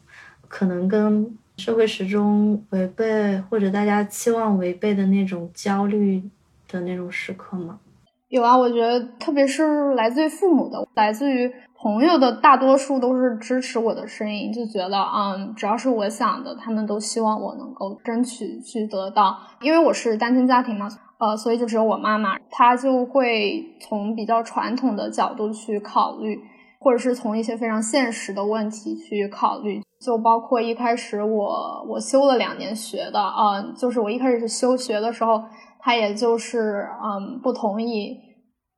[0.48, 6.22] 可能跟社会时钟违背或者大家期望违背的那种焦虑
[6.68, 7.80] 的那种时刻吗？
[8.28, 11.52] 有啊，我觉得特别是来自于父母的，来自于。
[11.82, 19.38] 朋友的大多数都是支持我的声音，就觉得，嗯，只要是我想的，他们都希望我能够争取去得到。
[19.62, 26.38] 因为我是单亲家庭嘛，呃，所以就只有我妈妈，她就会从比较传统的角度去考虑，
[26.82, 29.82] 或者是从一些非常现实的问题去考虑。
[30.02, 35.42] 就包括一开始我我修了两年学的，嗯，就是我一开始是休学的时候，
[35.80, 38.18] 他也就是嗯不同意。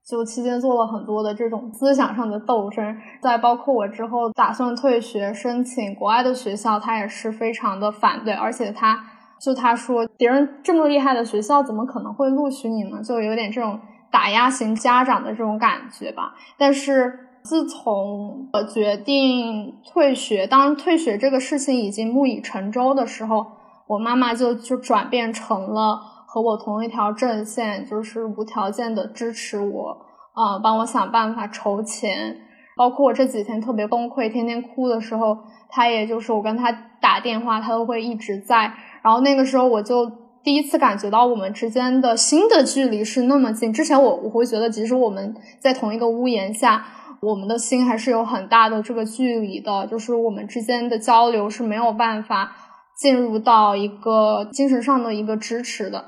[0.08, 8.99] 就期间做了很多的这种思想上的斗争，再包括我之后打算退学申请国外的学校，他也是非常的反对，而且他
[9.39, 13.02] 就他说别人这么厉害的学校怎么可能会录取你呢？
[13.04, 13.80] 就有点这种
[14.12, 16.34] 打压型家长的这种感觉吧。
[16.58, 23.45] 但是自从我决定退学，当退学这个事情已经木已成舟的时候，
[23.88, 25.99] 我妈妈就就转变成了
[26.34, 29.98] 和我同一条阵线，就是无条件的支持我，
[30.32, 32.38] 啊，帮我想办法筹钱。
[32.78, 36.72] 包括我这几天特别崩溃、天天哭的时候，他也就是我跟他
[37.02, 38.72] 打电话，他都会一直在。
[39.02, 40.10] 然后那个时候，我就
[40.42, 43.74] 第一次感觉到我们之间的心的距离是那么近。
[43.74, 46.86] 之前我我会觉得，即使我们在同一个屋檐下，
[47.22, 52.56] 我们的心还是有很大的这个距离的，就是我们之间的交流是没有办法
[52.98, 56.06] 进入到一个精神上的一个支持的。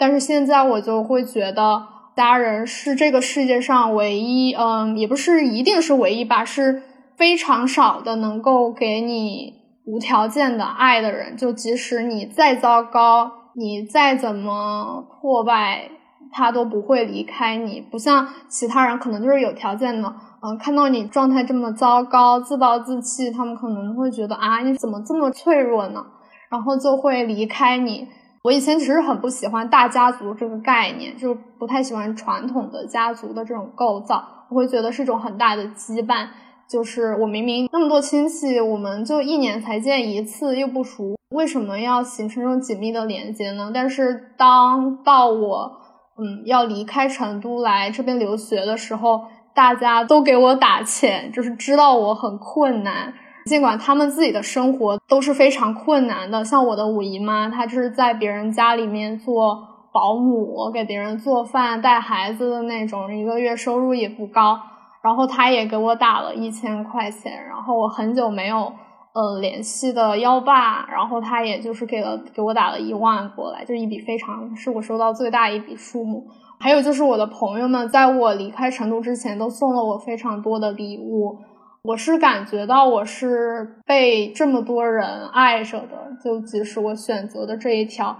[0.00, 2.00] 但是现在我就会觉得。
[2.16, 6.82] 家人是这个世界上唯一，嗯，也不是一定是唯一吧，是
[7.16, 9.54] 非常少的能够给你
[9.86, 11.34] 无条件的爱的人。
[11.34, 15.88] 就即使你再糟糕，你再怎么破败，
[16.30, 17.80] 他都不会离开你。
[17.80, 26.04] 不像其他人，可能就是有条件的，嗯，看到你状态这么糟糕，自暴自弃，他们可能会觉得啊，你怎么这么脆弱呢？
[26.50, 28.08] 然后就会离开你。
[28.42, 34.46] 我以前其实很不喜欢大家族这个概念，就不太喜欢传统的家族的这种构造。
[34.48, 36.26] 我会觉得是一种很大的羁绊，
[36.66, 43.70] 就是我明明那么多亲戚，我们就一年才见一次，又不熟，为什么要形成这种紧密的连接呢？
[43.74, 45.72] 但是当到我
[46.16, 49.20] 嗯要离开成都来这边留学的时候，
[49.54, 53.12] 大家都给我打钱，就是知道我很困难。
[53.50, 59.58] 尽管他们自己的生活都是非常困难的，像我的五姨妈，她就是在别人家里面做
[59.92, 64.56] 保姆，给别人做饭、带孩子的那种，一个月收入也不高。
[65.02, 68.72] 然后她也给我打了一千块钱，然后我很久没有
[69.14, 76.24] 呃联系的幺爸，然后他也就是给了给我打了一万过来，就一笔非常是我收到最大一笔数目。
[76.60, 81.36] 还有就是我的朋友们，在我离开成都之前，都送了我非常多的礼物。
[81.82, 88.14] 我是感觉到我是被这么多人爱着的，就即使我选择的这一条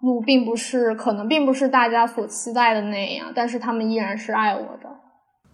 [0.00, 4.90] 路并不是可能并不是大家所期待的那样，但是他们依然是爱我的。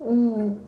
[0.04, 0.58] 嗯，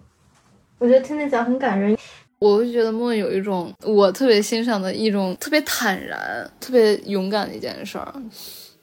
[0.78, 1.98] 我觉得听那讲很感人。
[2.38, 8.14] 我会觉得梦有一种我特别欣赏的一种特别坦然、特别勇敢的一件事儿。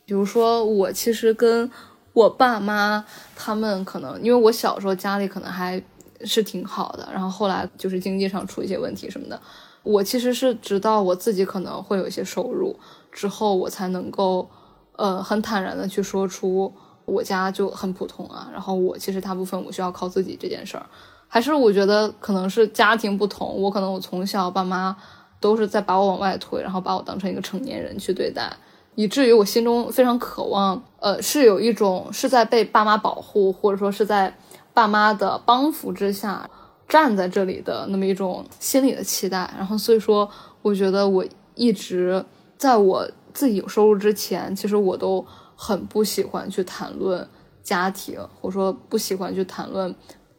[0.04, 1.70] 比如说，我其实跟
[2.12, 3.06] 我爸妈
[3.38, 5.82] 他们可能，因为我小时候家里可能还。
[6.26, 9.40] 是挺好的，然后后来就是经济上出一些问题什么的，
[9.84, 12.78] 我其实是直到我自己可能会有一些收入
[13.12, 14.50] 之后，我才能够，
[14.96, 16.74] 呃，很坦然的去说出
[17.06, 20.86] 我家就很普通啊，然后我其实大部分我需要靠自己这件事儿，
[21.28, 24.96] 还是我觉得可能是家庭不同，我可能我从小爸妈
[25.40, 28.52] 都是在把我往外推，然后把我当成一个成年人去对待，
[28.96, 34.34] 以至于我心中非常渴望，呃，是有一种是在被爸妈保护，或者说是在。
[34.82, 36.50] 爸妈的帮扶之下，
[36.88, 40.28] 站在这里的那么一种心理的期待，然后所以说，
[40.64, 41.24] 我觉得我
[41.54, 42.26] 一直
[42.58, 45.24] 在我自己有收入之前，其实我都
[45.56, 47.28] 很不喜欢去谈论
[47.62, 49.94] 家庭，或者说不喜欢去谈论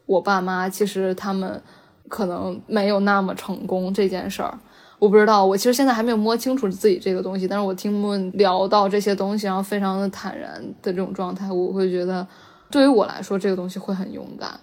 [0.05, 1.63] 我爸妈，其实他们
[2.09, 4.59] 可能没有那么成功这件事儿。
[4.99, 12.27] 我不知道，我其实现在还没有摸清楚自己这个东西，但是我听他们聊到这些东西，然后非常的坦然的这种状态，我会觉得。
[12.73, 14.59] 对于我来说，这个东西会很勇敢，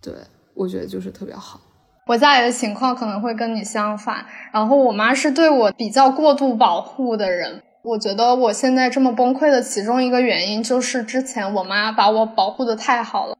[0.00, 0.10] 对
[0.54, 1.60] 我觉得就是特别好。
[2.06, 7.62] 我家里的情况可能会跟你相反，然后我妈是对我比较过度保护的人。
[7.82, 13.36] 我觉得我现在这么崩溃的其中一个原因，就是之前我妈把我保护的太好了。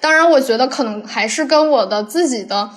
[0.00, 2.70] 当然，我觉得可能还是跟我的自己的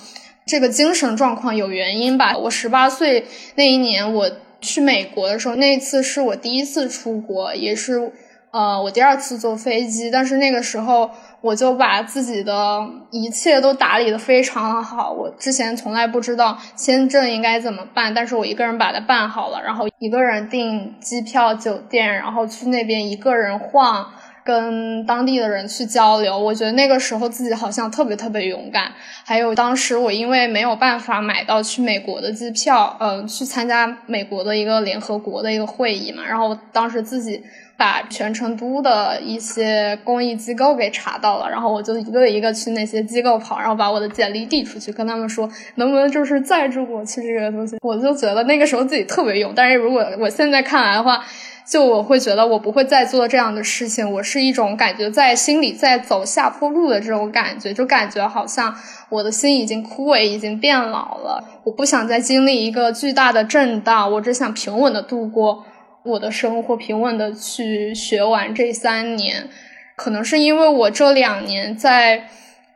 [0.46, 2.38] 这个精神状况有原因吧。
[2.38, 3.26] 我十八岁
[3.56, 8.12] 那一年我去美国的时候，那一次是我第一次出国，也是。
[8.50, 11.10] 呃，我第二次坐飞机，但是那个时候
[11.42, 12.80] 我就把自己的
[13.10, 15.12] 一切都打理的非常好。
[15.12, 24.06] 我之前从来不知道签证应该怎么办，但是我一个人把它办好了，然后一个人订机票、酒店，然后去那边一个人晃，
[24.42, 26.38] 跟当地的人去交流。
[26.38, 28.90] 我觉得那个时候自己好像特别特别勇敢。
[29.26, 37.42] 还有当时我因为没有办法买到去美国的机票，嗯，去参加美国的一个联合国的一个会议嘛，然后当时自己。
[37.78, 47.76] 把全成都的一些公益机构给查到了，然后我就一个一个去那些机构跑，然后把我的简历递出去，跟他们说能不能就是赞助我去这个东西。
[47.80, 51.24] 我就觉得那个时候自己特别勇，但是如果我现在看来的话，
[51.64, 54.10] 就我会觉得我不会再做这样的事情。
[54.10, 58.74] 我是一种感觉在心里在走下坡路的这种感觉，就感觉好像
[59.08, 61.44] 我的心已经枯萎，已经变老了。
[61.62, 65.64] 我不想再经历一个巨大的震荡，我只想平稳的度过。
[66.08, 69.48] 我的生活，平稳的去学完这三年。
[69.94, 72.28] 可能是因为我这两年在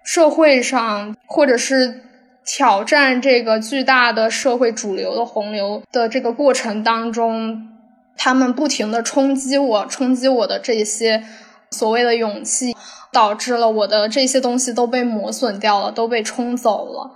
[0.05, 2.03] 社会上，或者是
[2.45, 7.69] 挑战这个巨大的社会主流的洪流的这个过程当中，
[8.17, 11.23] 他们不停的冲击我，冲击我的这些
[11.71, 12.77] 所谓的勇气，
[13.13, 17.13] 导致了我的这些东西都被磨损掉了，都被冲走了。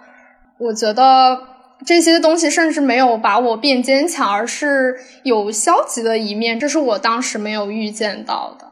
[0.58, 1.38] 我觉得
[1.84, 8.66] 这些东西甚至没有把我变坚强，而是有消极的一面，这是我当时没有预见到的。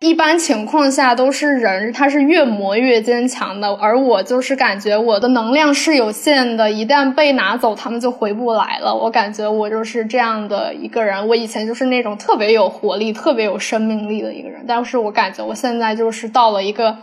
[0.00, 8.94] 一般情况下都是人，他是越磨越坚强的，而我就是感觉我的能量是有限的，一旦被拿走，他们就回不来了。
[8.94, 16.94] 我感觉我就是这样的一个人，我以前就是那种特别有活力、特别有生命力的一个人，但是我感觉我现在就是到了一个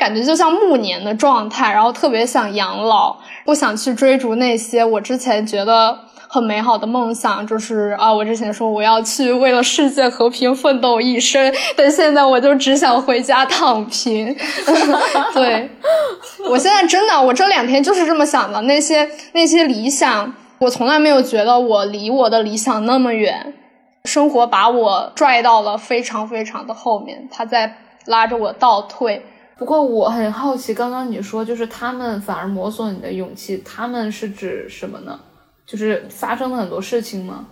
[0.00, 5.96] 感觉就像暮年的状态，然后特别想养老，不想去追逐那些我之前觉得。
[6.32, 14.32] 很美好的梦想就是啊，我之前说我要去为了世界和平奋斗一生，但现在我就只想回家躺平。
[15.34, 15.68] 对，
[16.48, 18.60] 我现在真的，我这两天就是这么想的。
[18.60, 23.52] 那些那些理想，我从来没有觉得我离我的理想那么远。
[24.04, 29.26] 生活把我拽到了非常非常的后面，他在拉着我倒退。
[29.60, 35.20] 不过我很好奇，刚刚你说就是他们反而磨损你的勇气，他们是指什么呢？
[35.66, 37.44] 就是发生了很多事情吗？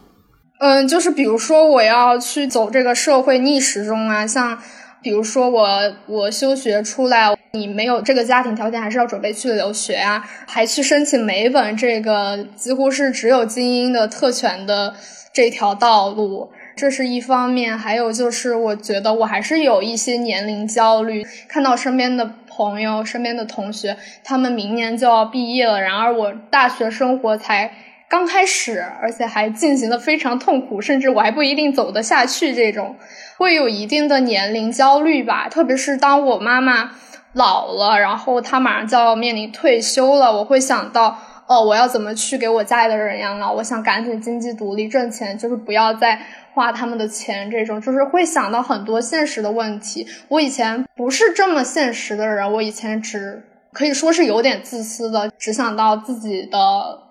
[0.59, 4.59] 嗯，就是比如说我要去走这个社会逆时钟啊，像
[5.03, 5.69] 比如说我
[6.07, 14.95] 我休学出来，你没有这个家庭条件，还是要准备去留学啊，还去申请美本这个几乎是只有精英的特权的
[15.35, 17.77] 这条道路，这是一方面。
[17.77, 27.73] 还有就是我觉得我还是有一些年龄焦虑，看到身边的朋友、身边的同学，他们明年就要毕业了，然而我大学生活才。
[28.11, 32.55] 刚开始，而且还进行的非常痛苦，甚至我还不一定走得下去。
[32.55, 32.97] 这种
[33.37, 36.93] 会有一定的年龄焦虑吧，特别是当我妈妈
[37.35, 43.53] 老了，然后她马上就要面临退休了，我会想到，哦，我要怎么去给我家里的人养老？
[43.53, 46.19] 我想赶紧经济独立挣钱，就是不要再
[46.59, 47.49] 花他们的钱。
[47.49, 50.05] 这种就是会想到很多现实的问题。
[50.27, 53.45] 我以前不是这么现实的人，我以前只。
[53.71, 56.59] 可以说是有点自私的，只想到自己的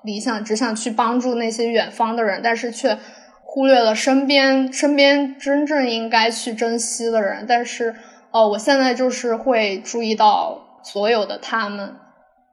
[0.04, 2.98] 理想，只想去帮助那些远方的人，但是却
[3.44, 7.46] 忽略了身边身边真正应该去珍惜的人。
[7.48, 7.96] 但是，
[8.32, 11.96] 哦，我现在就是会注意到所有的他们。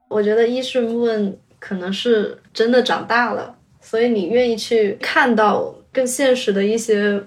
[0.07, 7.23] 我觉得一是问，可能是真的长大了，所以你愿意去看到更现实的一些，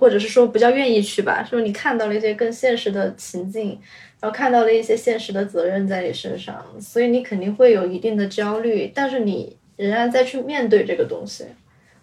[0.00, 3.78] 或者是说不叫愿意去吧，说你看到了一些更现实的情境。
[4.18, 11.44] 然后看到了一些现实的责任在你身上，所以你肯定会有一定的焦虑，但是你仍然在去面对这个东西。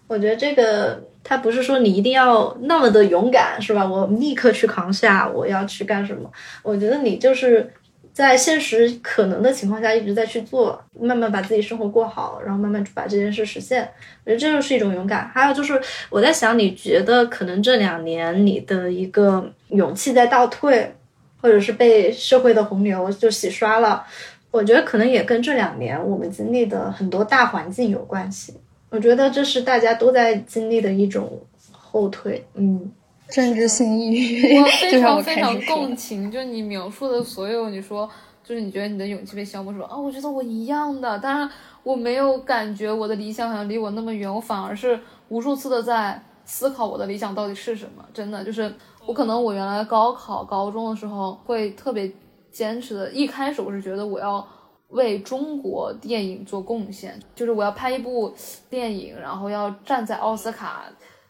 [0.06, 3.84] 我觉得这个他不是说你一定要那么的勇敢，是吧？
[3.84, 6.30] 我立刻去扛下，我要去干什么？
[6.62, 7.68] 我觉得你就是
[8.14, 13.86] 在现实可能的情况下一直在去做，慢慢把自己生活过好，然后慢慢把这件事实现。
[14.24, 15.28] 我觉得这就是一种勇敢。
[15.28, 20.94] 还有就是我在想，你觉得可能这两年你的一个勇气在倒退？
[21.42, 24.02] 或者是被社会的洪流就洗刷了，
[24.50, 28.54] 我觉得可能也跟这两年我们经历的很多大环境有关系。
[28.88, 32.42] 我觉得这是大家都在经历的一种后退。
[32.54, 32.90] 嗯，
[33.34, 36.30] 政治性抑郁，我非常非常共情。
[36.30, 38.08] 就你描述的所有，你说
[38.44, 41.50] 就是你觉得你的勇气被消磨，说啊，我觉得我一样的，当然
[41.82, 48.04] 我没有感觉我的理想好像离我那么远，我反而是无数次的在思考我的理想到底是什么。
[48.14, 48.72] 真的就是。
[49.06, 52.10] 我可能我原来高考高中的时候会特别
[52.50, 54.42] 坚持的，一开始我是觉得我要
[54.88, 58.34] 为中国电影做贡献，就是我要拍一部
[58.70, 60.84] 电影，然后要站在奥斯卡。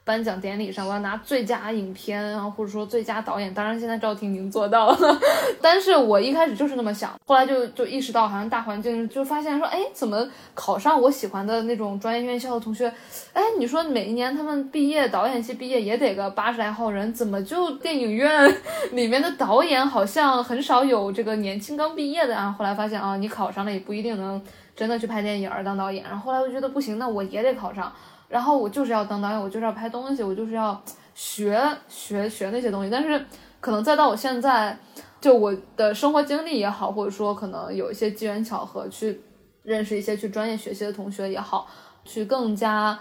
[0.05, 3.55] 颁奖典礼上，我要拿最佳影片，啊或者说最佳导演。
[3.55, 5.21] 当然，现在赵婷已经做到了，
[5.63, 12.93] 但是我一开始就是那么想，后来就就意识到，好像大环境就发现说，哎，怎么考上我喜欢的那种专业院校的同学，
[13.33, 18.55] 哎，你说每一年他们毕业，导演系毕业也得个八十来号人，怎么就电影院
[18.93, 22.55] 里面的导演好像很少有这个年轻刚毕业的啊？
[22.59, 24.43] 后来发现啊，你考上了也不一定能
[24.77, 26.05] 真的去拍电影而当导演。
[26.05, 27.91] 然后后来我觉得不行，那我也得考上。
[28.29, 30.83] 然后我就是要当导演，我就是要拍东西，我就是要
[31.15, 32.91] 学学学那些东西。
[32.91, 33.25] 但是
[33.61, 34.77] 可能再到我现在，
[35.21, 39.21] 就我的生活经历也好，或者说可能有一些机缘巧合去
[39.63, 41.67] 认识一些去专业学习的同学也好，
[42.05, 42.99] 去更加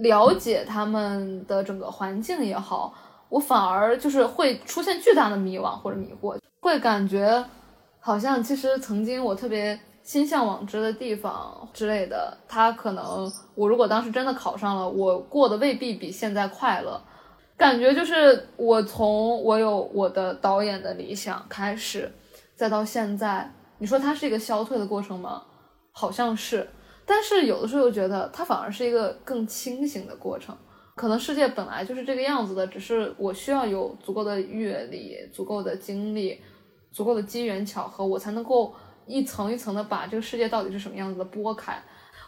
[0.00, 2.92] 了解他们的整个环境也好，
[3.28, 7.44] 我反而就是会出现巨大的迷惘或者迷惑，会感觉
[8.00, 9.78] 好像其实曾经我特别。
[10.02, 17.00] 心向往之的地方之类的，他可能我如果当时真的考上了，我过得未必比现在快乐。
[17.56, 22.10] 感觉就是我从我有我的导演的理想开始，
[22.56, 23.48] 再到现在，
[23.78, 25.44] 你说它是一个消退的过程吗？
[25.92, 26.68] 好像是，
[27.06, 30.56] 但是有的时候又觉得它反而是一个更清醒的过程。
[30.96, 36.40] 可能世界本来就是这个样子的，只是我需要有足够的阅历、足够的经历、
[36.90, 38.74] 足够的机缘巧合，我才能够
[39.06, 41.76] 一层一层的把这个世界到底是什么样子的剥开。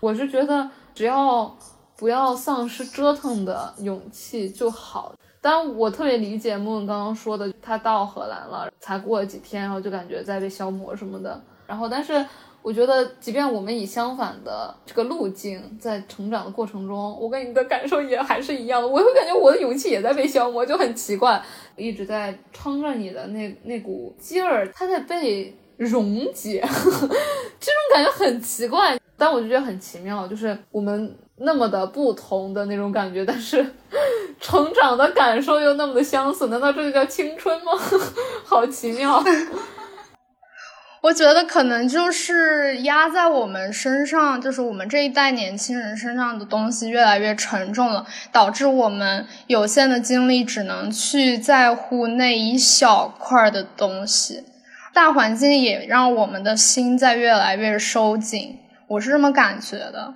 [0.00, 1.56] 我是觉得只要
[1.96, 5.14] 不要丧失折腾的勇气就好。
[5.40, 11.38] 但我特别理解木文刚刚说的，他到荷兰了，才过了几天，然后就感觉在被消磨什么的。
[11.66, 12.24] 然后，但是
[12.62, 18.88] 我觉得，即便我们以相反的这个路径在成长的过程中，我跟你的感受也还是一样的。
[18.88, 21.42] 我会感觉我的勇气也在被消磨，就很奇怪，
[21.76, 26.60] 一直在撑着你的那那股劲儿，它在被溶解，
[27.60, 28.98] 这种感觉很奇怪。
[29.16, 31.16] 但我就觉得很奇妙，就是我们。
[31.38, 33.74] 那么的不同的那种感觉，但是
[34.40, 37.72] 成长的感受又那么的相似，难道这就叫青春吗？
[38.46, 39.20] 好奇妙！
[41.02, 54.44] 我觉得可能就是压在我们身上，就是我们这一代年轻人身上的东西越来越沉重了，导致我们有限的精力只能去在乎那一小块的东西，
[54.94, 60.14] 大环境也让我们的心在越来越收紧，我是这么感觉的。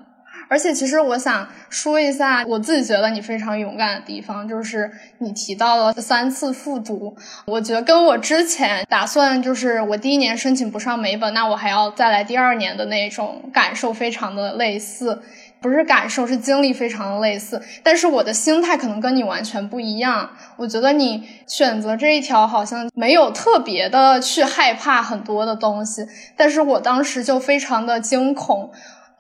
[0.51, 7.15] 而且，其实我想说一下，我自己觉得你非常勇敢的地方，就是你提到了三次复读。
[7.45, 15.21] 我觉得跟我之前打算，就是我第一年申请不上美本，那我还要再来第二年的那种感受非常的类似，
[15.61, 17.61] 不是感受，是经历非常的类似。
[17.83, 20.31] 但是我的心态可能跟你完全不一样。
[20.57, 26.07] 我觉得你选择这一条好像没有特别的去害怕很多的东西，
[26.37, 28.71] 但是我当时就非常的惊恐。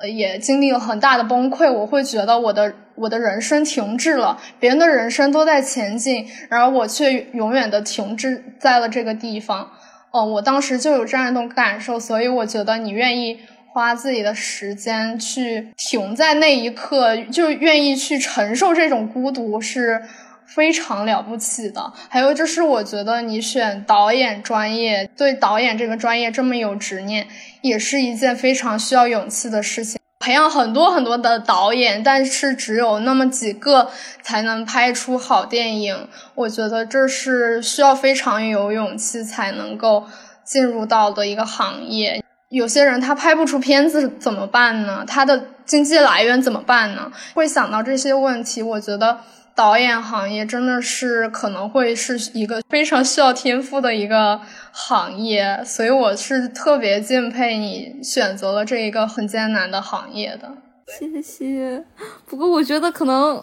[0.08, 1.68] 也经历了很大的崩溃。
[1.72, 9.72] 我会觉得我的我的人生停滞了，别人的人生都在前进，然而我却永远的停滞在了这个地方。
[10.12, 13.40] 嗯，我当时就有这样一种感受，所以我觉得你愿意
[13.78, 20.02] 花自己的时间去停在那一刻，就愿意去承受这种孤独，是
[20.46, 21.92] 非常了不起的。
[22.08, 27.28] 还有就是，我觉得你选导演专业，对导演这个专业这么有执念。
[27.60, 30.00] 也是一件非常需要勇气的事情。
[30.18, 33.88] 培养很多很多的导演，但是只有那么几个
[34.22, 36.08] 才能拍出好电影。
[36.34, 40.04] 我觉得这是需要非常有勇气才能够
[40.44, 42.20] 进入到的一个行业。
[42.48, 45.04] 有些人他拍不出片子怎么办呢？
[45.06, 47.10] 他的经济来源怎么办呢？
[47.34, 48.62] 会想到这些问题。
[48.62, 49.18] 我觉得。
[49.58, 54.40] 导演行业真的是可能会是一个非常需要天赋的一个
[54.70, 60.48] 行业，所以我是特别敬佩你选择了这一个很艰难的行业的。
[60.86, 61.84] 谢谢。
[62.24, 63.42] 不过我觉得可能。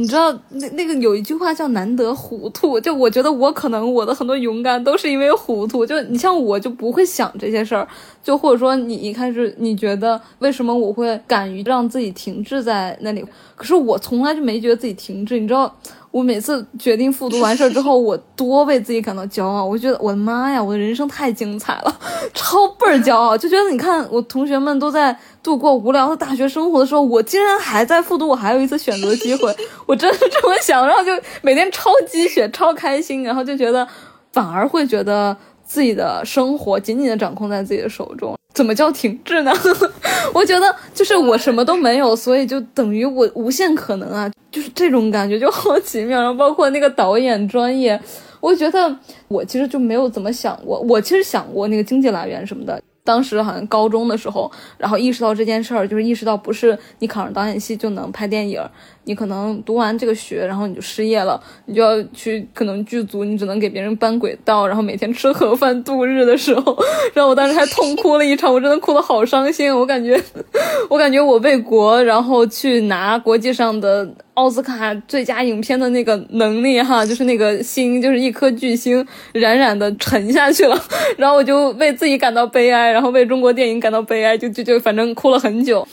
[0.00, 7.86] 你知道那那个有一句话叫难得糊涂，就我觉得我可能我的很多勇敢都是因为糊涂，就你像我就不会想这些事儿，
[8.24, 13.22] 就或者说你一开始你觉得为什么我会敢于让自己停滞在那里，
[13.54, 15.76] 可是我从来就没觉得自己停滞，你知道。
[16.10, 19.64] 我每次决定复读完事儿之后，我多为自己感到骄傲。
[19.64, 21.98] 我觉得我的妈呀，我的人生太精彩了，
[22.34, 23.38] 超倍儿骄傲。
[23.38, 29.54] 就觉得你看，我同学们都在度过无聊的大学生活的时候，我竟然还在复读，我还有一次选择机会。
[29.86, 33.86] 我真的这么想，然后就每天超鸡血、超开心，然后就觉得
[34.32, 35.36] 反而会觉得
[35.70, 38.36] 自己的生活紧紧的掌控在自己的手中。
[38.52, 39.52] 怎么叫停滞呢？
[40.34, 46.20] 我觉得就是我什么都没有，所以就等于我无限可能啊，就是这种感觉就好奇妙。
[46.20, 47.98] 然后包括那个导演专业，
[48.40, 48.98] 我觉得
[49.28, 52.82] 我其实就没有怎么想过，我其实想过那个经济来源什么的。
[53.02, 58.60] 当时好像高中的时候，然后意识到这件事儿，就是意识到不是你考上导演系就能拍电影。
[59.04, 66.76] 你可能读完这个学，然后你就失业了，你就要去可能剧组，你只能给别人搬轨道，然后每天吃盒饭度日的时候，
[67.14, 69.74] 然后我当时还痛哭了一场，我真的哭得好伤心。
[69.74, 70.20] 我感觉，
[70.88, 80.78] 我感觉我为国，然后去拿国际上的奥斯卡最佳影片的那个能力哈，就是那个心，就是一颗巨星冉冉的沉下去了，
[81.16, 85.86] 然后我就为自己感到悲哀，然后为中国电影感到悲哀，就就就反正哭了很久。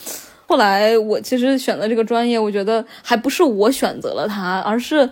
[0.48, 5.10] 后来我其实选择这个专业，我觉得还不是我选择了它，而是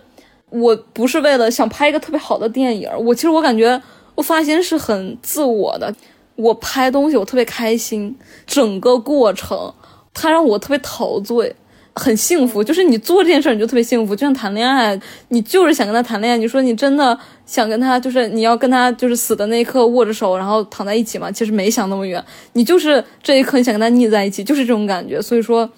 [0.49, 2.89] 我不是为了想拍一个特别好的电影。
[3.05, 3.79] 我其实我感觉
[4.15, 5.93] 我发现是很自我的，
[6.35, 8.17] 我拍东西我特别开心，
[8.47, 9.71] 整个过程
[10.11, 11.55] 它让我特别陶醉。
[11.97, 14.97] 很幸福，就是你做这件事儿你就特别幸福，就像谈恋爱，
[15.29, 16.37] 你就是想跟他谈恋爱。
[16.37, 21.31] 你说你真的想跟他，就是你要跟他，就是死的那一刻握着手，然后躺在一起嘛？
[21.31, 22.23] 其实没想那么远，
[22.53, 25.21] 你就是这一刻你想跟他腻在一起，就是这种感觉。
[25.21, 25.69] 所以说，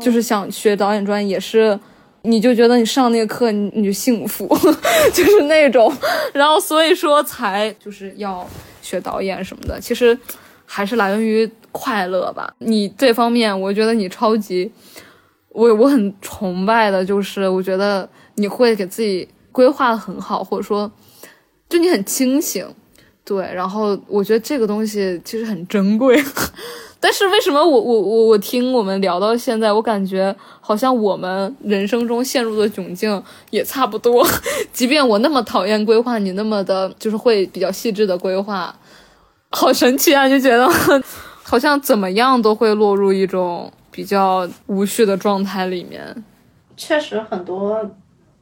[0.00, 1.78] 就是想学导演专业也是
[2.22, 4.48] 你就觉得你上那个课你你就幸福，
[5.12, 5.92] 就是那种，
[6.32, 8.48] 然后所以说才就是要
[8.80, 10.16] 学导演什么的，其实
[10.64, 12.52] 还是来源于快乐吧。
[12.58, 14.70] 你这方面，我觉得你超级，
[15.50, 20.90] 我我很崇拜的，就是我觉得你会给自己规划的很好，或者说
[21.68, 22.66] 就你很清醒，
[23.24, 26.22] 对，然后我觉得这个东西其实很珍贵。
[27.02, 34.26] 但是为什么我我我我听我们聊到现在，我感觉好像我们人生中陷入的窘境也差不多。
[34.70, 38.74] 即便我那么讨厌规划，你那么的就是会比较细致的规划，
[39.48, 40.28] 好神奇啊！
[40.28, 40.68] 就觉得
[41.42, 46.24] 好像怎么样都会落入一种比较无序的状态里面。
[46.76, 47.90] 确实，很多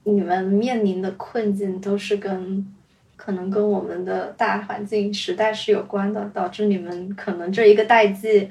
[0.05, 2.75] 你们面临的困境都是跟。
[3.21, 8.49] 可能跟我们的大环境时代是有关的，导致你们可能这一个代际，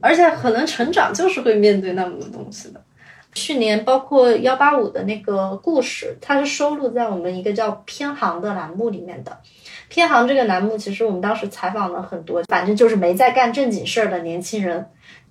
[0.00, 2.80] 而且可能成长就是会面对那么多东西的。
[3.34, 9.36] 去年包括幺八五的那个故事，它是收录在我们一个叫偏航的栏目里面的。
[9.88, 14.86] 偏航这个栏目，其实我们当时采访了很多，反正就是没在干正经事儿的年轻人。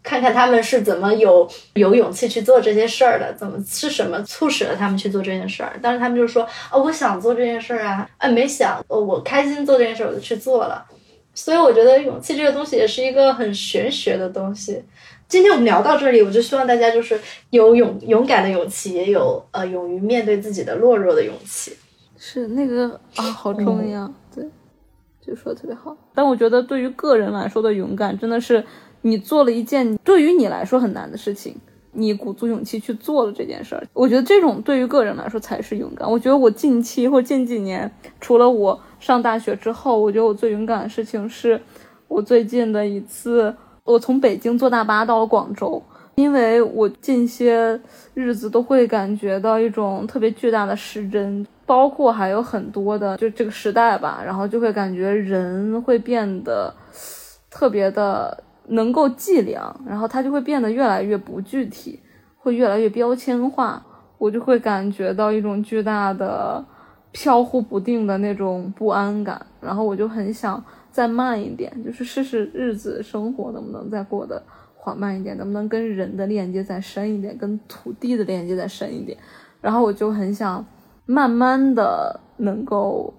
[0.06, 5.74] 看看他们是怎么有有勇气去做这些事儿的，怎么是什么促使了他们去做这件事儿？
[5.82, 10.86] 但是他们就说啊，我想做这件事儿啊，哎，没想，我开心做这件事儿，我就去做了。
[11.34, 14.82] 所以我觉得勇气这个东西也是一个很玄学的东西。
[15.28, 21.76] 今天我们聊到这里，我就希望大家就是有勇勇敢的勇气，也有呃勇于面对自己的懦弱的勇气。
[22.16, 24.46] 是那个啊，好重要，对，
[25.20, 25.98] 就说的特别好。
[26.14, 28.64] 但我觉得对于个人来说的勇敢，真的是。
[29.06, 31.56] 你做了一件对于你来说很难的事情，
[31.92, 33.88] 你鼓足勇气去做了这件事儿。
[33.94, 36.10] 我觉得这种对于个人来说才是勇敢。
[36.10, 37.90] 我觉得我近期或近几年，
[38.20, 41.62] 除了我上大学之后，我觉得我最勇敢的事情是，
[42.08, 45.80] 我最近的一次，我从北京坐大巴到了广州。
[46.16, 47.80] 因为我近些
[48.16, 56.74] 日子都会感觉到一种特别巨大的失真，包括还有很多的就这个时代吧，然后就会感觉人会变得
[57.52, 58.36] 特别的。
[58.68, 62.00] 能够计量，然后它就会变得越来越不具体，
[62.38, 63.86] 会越来越标签化，
[64.18, 66.66] 我就会感觉到一种巨大的
[67.12, 74.42] 飘忽不定的那种不安感，然后我就很想再慢一点，就是试试日子生活能不能再过得
[74.76, 79.18] 缓慢一点，能不能跟人的链接再深一点，跟土地的链接再深一点，
[79.62, 80.66] 然后我就很想
[81.06, 83.14] 慢慢的能够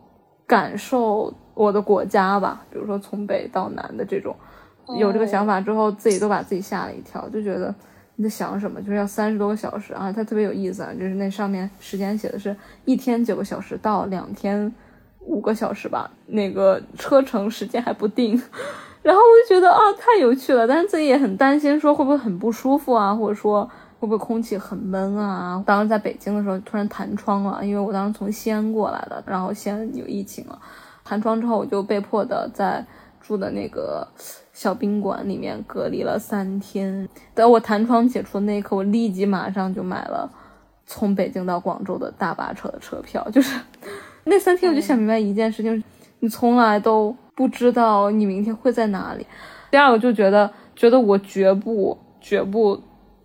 [0.47, 4.35] 感受我的国家吧，比如说从北到南的这种。
[4.99, 7.75] 有这个想法之后，自己都把自己吓了一跳，就觉得
[8.15, 8.81] 你在想什么？
[8.81, 10.13] 就是要三十多个小时啊！
[10.13, 14.73] 它特别有意思啊，就是那上面时间写的是一天九个小时到两天
[15.21, 18.41] 五个小时吧，那个车程时间还不定。
[19.03, 23.65] 然后我就觉得啊，太有趣了，但是自己也很担心，说会不会很不舒服啊，或者说
[23.99, 25.63] 会不会空气很闷啊？
[25.67, 30.59] 当时在北京的时候突然弹窗了，因为我当时从西安过来的，然后西安有疫情了，
[31.05, 32.85] 弹窗之后我就被迫的在
[33.21, 34.07] 住的那个。
[34.57, 40.31] 小宾馆里面隔离了三天，等我弹窗解除的那一刻，我立即马上就买了
[40.87, 43.23] 从北京到广州的大巴车的车票。
[43.31, 43.61] 就是
[44.25, 45.85] 那三天，我就想明白一件事情：
[46.21, 49.27] 你从来都不知道你明天会在哪里。
[49.71, 52.81] 第二个就觉得，觉得我绝不绝不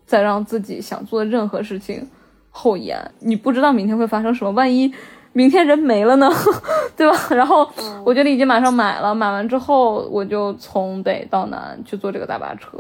[0.06, 2.06] 再让自己想做的任何事情
[2.50, 3.10] 后延。
[3.20, 4.94] 你不知道明天会发生什么，万一……
[5.34, 6.30] 明天人没了呢，
[6.98, 7.18] 对吧？
[7.30, 7.70] 然后
[8.04, 12.78] 我觉得已经马上买了，买完之后我就从北到南去坐这个大巴车，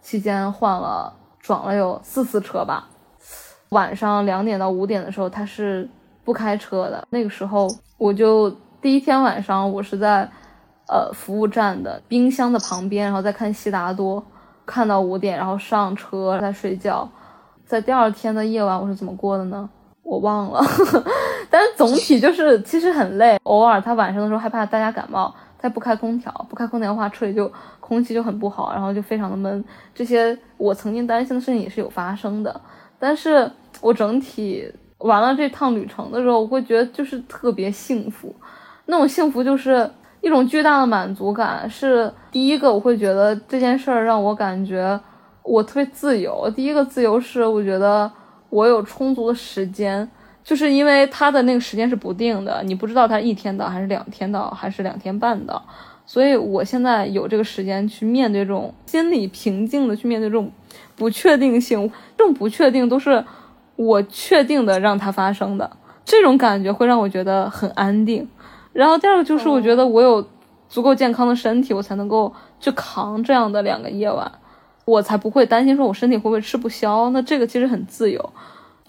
[0.00, 2.88] 期间换了转了有四次车吧。
[3.70, 5.88] 晚上两点到五点的时候他是
[6.24, 8.50] 不开车的，那个时候我就
[8.80, 10.28] 第一天晚上我是在
[10.88, 14.22] 呃服务站的冰箱的旁边，然后再看悉达多，
[14.66, 17.08] 看到五点，然后上车再睡觉。
[17.64, 19.70] 在第二天的夜晚我是怎么过的呢？
[20.02, 20.62] 我忘了，
[21.52, 23.38] 但是总体就是其实很累。
[23.42, 29.62] 偶尔他晚上的时候害怕大家感冒，他不开空调，不开空调的话车里就空气就很不好，然后就非常的闷。
[29.94, 32.58] 这些我曾经担心的事情也是有发生的。
[32.98, 33.50] 但是
[33.82, 34.66] 我整体
[34.98, 38.34] 完了这趟旅程的时候，我会觉得就是特别幸福，
[38.86, 39.86] 那种幸福就是
[40.22, 41.68] 一种巨大的满足感。
[41.68, 44.98] 是第一个，我会觉得这件事儿让我感觉
[45.42, 46.50] 我特别自由。
[46.56, 48.10] 第一个自由是我觉得。
[48.52, 50.06] 我有充足的时间，
[50.44, 55.64] 就是因为他的那个时间是不定的，你不知道他一天到还是两天到还是两天半到，
[56.04, 60.50] 所以我现在有这个时间去面对这种心理平静的去面对这种
[60.96, 63.24] 不确定性，这种不确定都是
[63.76, 65.70] 我确定的让它发生的，
[66.04, 68.28] 这种感觉会让我觉得很安定。
[68.72, 70.26] 然后第二个就是我觉得我有
[70.68, 74.30] 足够健康的身体，我才能够去扛这样的两个夜晚。
[74.84, 77.08] 我才不会担心说，我身体会不会吃不消？
[77.10, 78.32] 那这个其实很自由。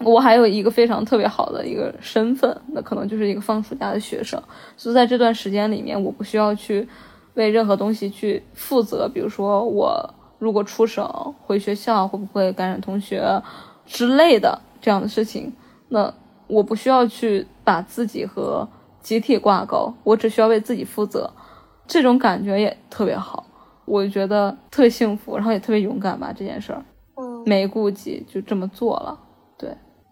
[0.00, 4.42] 我还有一个非常特别好的一个身份，那可能就是一个放暑假的学生。
[4.76, 6.86] 所以在这段时间里面，我不需要去
[7.34, 11.08] 为任何东西去负责，比如说我如果出省
[11.42, 13.40] 回学校会不会感染同学
[13.86, 15.52] 之类的这样的事情，
[15.88, 16.12] 那
[16.48, 18.68] 我不需要去把自己和
[19.00, 21.30] 集体挂钩，我只需要为自己负责，
[21.86, 23.46] 这种感觉也特别好，
[23.84, 26.84] 我觉得特别幸福，然后也特别勇敢吧这件事儿，
[27.46, 29.20] 没顾忌就这么做了。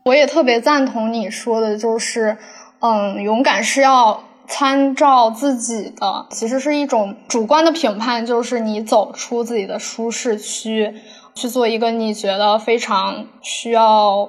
[0.04, 2.36] 我也特别赞同你说的，就是，
[2.80, 10.94] 嗯，勇敢是要参照自己的，其实是一种主观的评判，就是你走出自己的舒适区，
[11.34, 14.28] 去做一个你觉得非常需要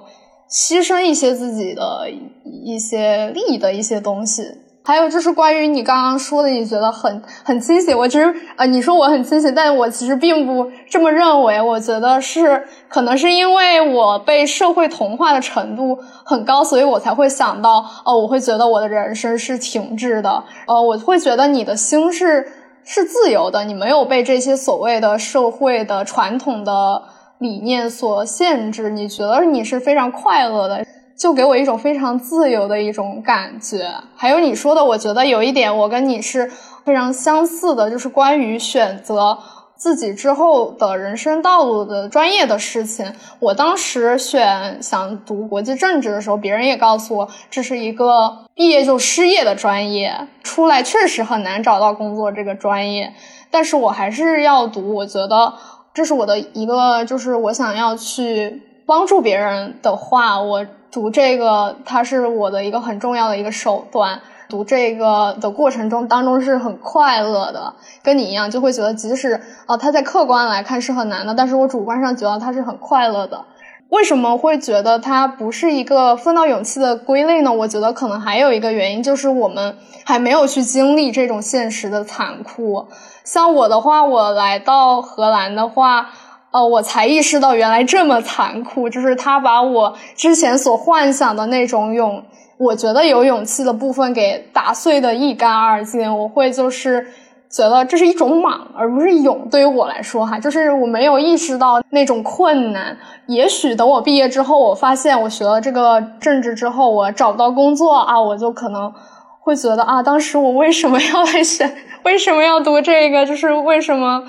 [0.50, 2.10] 牺牲一些自己的
[2.44, 4.44] 一些利益的一些东西。
[4.86, 7.98] 还有就是关于你刚刚说的，你觉得很很清醒。
[7.98, 11.62] 我其实呃，你说我很清醒，但我其实并不这么认为。
[11.62, 20.44] 我觉得是可能是因为我被社会同化的程度很高，所以我才会想到，哦，我会觉得我的人生是停滞的。
[20.68, 22.46] 呃，我会觉得你的心是
[22.84, 27.02] 是自由的，你没有被这些所谓的社会的传统的
[27.38, 30.86] 理念所限制，你觉得你是非常快乐的。
[31.24, 33.90] 就给我一种非常自由的一种感觉。
[34.14, 36.52] 还有你说的，我觉得有一点我跟你是
[36.84, 39.38] 非常相似的，就是关于选择
[39.78, 43.10] 自己之后的人生道路的专业的事情。
[43.40, 53.14] 我当时选想读国际政治的时候，别人也告诉我这是一个毕业就失业的专业，出来确实很难找到工作这个专业。
[53.50, 55.54] 但是我还是要读，我觉得
[55.94, 60.66] 这是我的一个，就是我想要去帮助别人的话，我。
[60.94, 64.22] 读这个，它是我的一个很重要的一个手段。
[64.48, 73.44] 读这个的过程中当中是很快乐的，跟你一样，就会觉得即使啊，它在客观来看是很难的，但是我主观上觉得它是很快乐的。
[73.90, 77.52] 为什么会觉得它不是一个奋斗勇气的归类呢？
[77.52, 82.88] 我觉得可能还有一个原因，就是我们还没有去经历这种现实的残酷。
[83.24, 86.12] 像我的话，我来到荷兰的话。
[86.54, 92.24] 哦，我才意识到原来这么残酷，就是他把我之前所幻想的那种勇，
[92.60, 96.16] 我觉得有勇气的部分给打碎的一干二净。
[96.16, 97.08] 我会就是
[97.50, 99.48] 觉得这是一种莽，而不是勇。
[99.50, 102.96] 对于我来说，哈，就是我没有意识到那种困难。
[103.26, 108.94] 也许等我毕业之后，我发现我学了这个政治之后，我找不到工作啊，我就可能
[109.40, 114.24] 会觉得啊，当时我为什么要来选，为什么要读这个，就是为什么。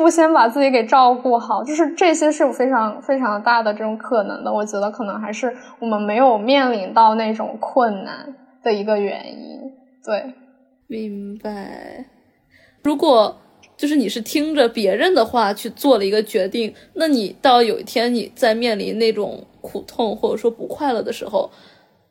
[0.00, 4.50] 不先把自己给照顾好，就是这些是有非常非常大的这种可能的。
[4.50, 9.60] 我觉得可能还是我们没有面临到那种困难的一个原因。
[10.02, 10.32] 对，
[10.86, 12.06] 明白。
[12.82, 13.36] 如果
[13.76, 21.50] 就是你是听着别人的话去做了一个决定，那你到有一天你在面临那种苦痛或者说不快乐的时候，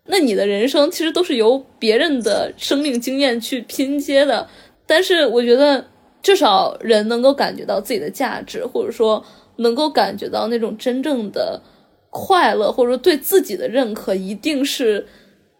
[0.05, 4.47] 那你的人生其实都是由别人的生命经验去拼接的。
[4.85, 5.85] 但是我觉得。
[6.21, 9.23] 至少人能够感觉到自己的价值，或者说
[9.57, 11.61] 能够感觉到那种真正的
[12.09, 15.07] 快乐，或者说对自己的认可，一定是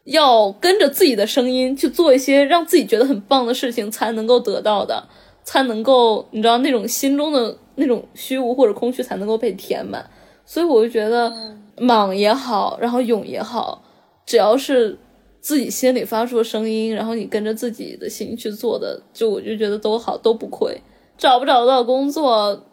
[0.04, 5.08] 要跟着自己的声音去做一些让自己觉得很棒的事情才能够得到的，
[5.44, 10.10] 才能够你知道那种心中的那种虚无或者空虚才能够被填满。
[10.46, 11.34] 所以我就觉得
[11.78, 13.84] 莽也好，然后勇也好，
[14.26, 14.98] 只要是。
[15.42, 20.80] 自己心里发出的声音，然后你跟着自己的心去做的，就我就觉得都好，都不亏。
[21.18, 22.66] 找不找得到工作，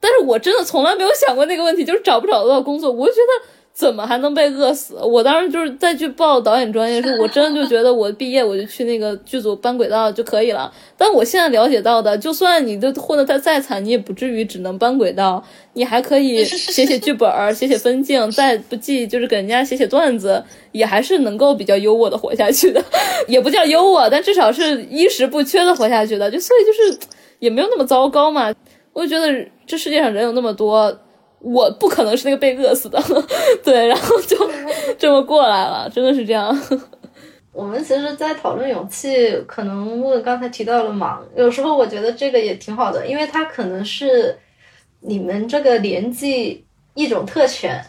[0.00, 3.53] 但是我真的从来没有想过那个问题，就是找不找得到工作，我就觉得。
[3.74, 4.94] 怎么还能被饿死？
[5.02, 10.72] 我当时就是再去报导演专业时，我真的就觉得我毕业我就去那个剧组搬轨道就可以了。
[10.96, 20.40] 但我现在了解到的，就算你都混得再再惨，你也不至于只能搬轨道，你还可以 写写剧本、写写分镜，再不济就是给人家写写段子，
[20.70, 22.80] 也还是能够比较优渥的活下去的，
[23.26, 26.30] 也不叫优渥，但至少是衣食不缺的活下去的。
[26.30, 27.08] 就所以就是
[27.40, 28.54] 也没有那么糟糕嘛。
[28.92, 30.96] 我就觉得这世界上人有那么多。
[31.44, 32.98] 我不可能是那个被饿死的，
[33.62, 34.36] 对，然后就
[34.98, 36.58] 这么过来了，真的是这样。
[37.52, 44.36] 我们其实，在讨论勇气，可能问刚才提到了忙，有时候我觉得这个也挺好的，因为它可能是
[45.00, 46.64] 你们这个年纪
[46.94, 47.80] 一种特权。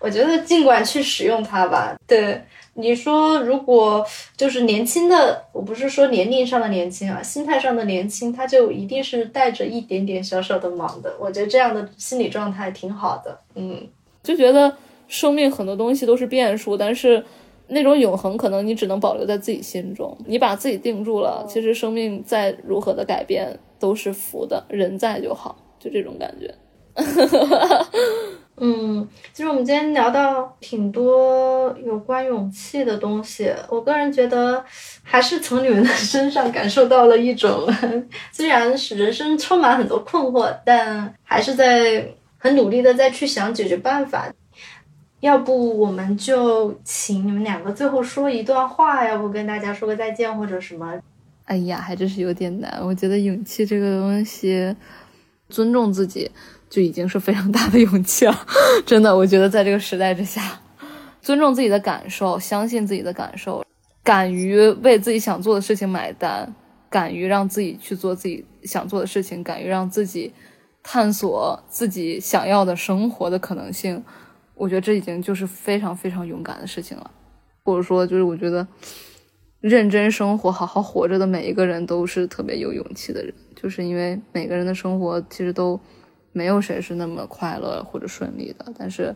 [0.00, 2.42] 我觉得尽管去使用它吧，对。
[2.74, 4.06] 你说，如果
[4.36, 11.14] 就是年轻的，我不是说年龄上的年轻啊，心态上的年轻，他就一定是带着一点点小小的忙的。
[11.18, 13.38] 我觉得这样的心理状态挺好的。
[13.54, 13.86] 嗯，
[14.22, 14.74] 就觉得
[15.08, 17.22] 生命很多东西都是变数，但是
[17.68, 20.16] 那种永恒，可能你只能保留在自己心中。
[20.26, 26.54] 你把自己定住了，其实生命再如何的改变都是福的，人在就好，就这种感觉。
[28.62, 34.62] 嗯，其实我们今天聊到挺多有关勇气的东西，我个人觉得
[35.02, 37.66] 还是从你们的身上感受到了一种，
[38.30, 42.06] 虽然是人生充满很多困惑，但还是在
[42.36, 44.30] 很努力的再去想解决办法。
[45.20, 51.00] 要不我们就请你们两个最后说一段话，要不跟大家说个再见或者什么？
[51.46, 52.78] 哎呀，还真是有点难。
[52.82, 54.76] 我觉得勇气这个东西，
[55.48, 56.30] 尊重自己。
[56.70, 58.46] 就已经是非常大的勇气了，
[58.86, 60.60] 真的，我觉得在这个时代之下，
[61.20, 63.64] 尊重自己的感受，相信自己的感受，
[64.04, 66.54] 敢于为自己想做的事情买单，
[66.88, 70.32] 敢于让自己去做自己想做的事情，敢于让自己
[70.80, 74.04] 探索自己想要的生活的可能性，
[74.54, 77.10] 我觉得这已经就是非常非常勇敢的事情了。
[77.64, 78.64] 或者说，就是我觉得
[79.60, 85.80] 认真生活、好好活着的每一个人都是特别有勇气的人，就是因为每个人的生活其实都。
[86.32, 89.14] 没有谁是那么快乐或者顺利的，但是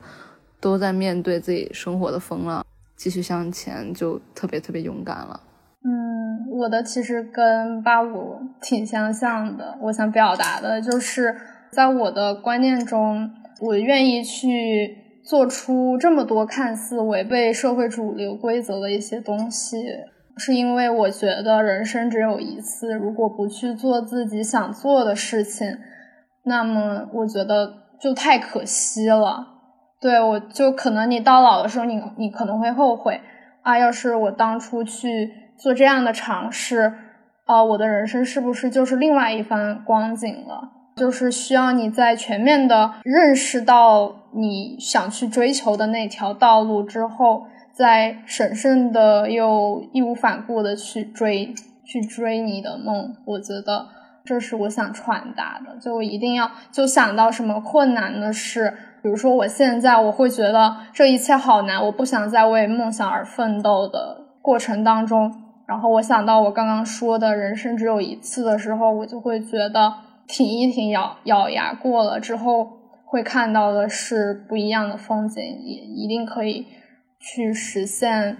[0.60, 2.66] 都在面对自己生活的风浪，
[2.96, 5.40] 继续向前，就特别特别勇敢了。
[5.84, 9.78] 嗯，我的其实跟八五挺相像的。
[9.82, 11.36] 我想表达的就是，
[11.70, 13.30] 在我的观念中，
[13.60, 19.84] 我愿意去做出这么多看似违背社会主流规则的一些东西，
[20.38, 25.78] 是因为我觉得人生只有一次，如果不去做自己想做的事情。
[26.46, 29.46] 那么我觉得就太可惜了，
[30.00, 33.20] 对我就可能你到老的时候，你你可能会后悔
[33.62, 36.92] 啊，要是我当初去做这样的尝试，
[37.46, 40.70] 啊，我的人生是不是就是另外一番光景了？
[40.96, 51.54] 就是需要你在全面的认识到你想去追求的那条道路之后，再审慎的又义无反顾的去追
[51.84, 53.86] 去追你的梦，我觉得。
[54.24, 58.72] 这是我想传达的，就一定要就想到什么困难的事，
[59.02, 65.30] 比如说我现在我会觉得这一切好难，我不想再为梦想而奋斗的过程当中，
[65.66, 69.92] 然后我想到我刚刚说的人生只有一次的时候，我就会觉得
[70.26, 72.18] 挺一挺，咬咬牙过了。
[72.18, 72.66] 之后，
[73.04, 76.66] 会看到的是不一样的风景，也一定可以
[77.20, 78.38] 去实现，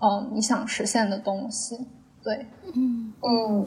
[0.00, 1.76] 嗯，你想实现的东西。
[2.24, 3.12] 对，嗯。
[3.22, 3.66] 嗯。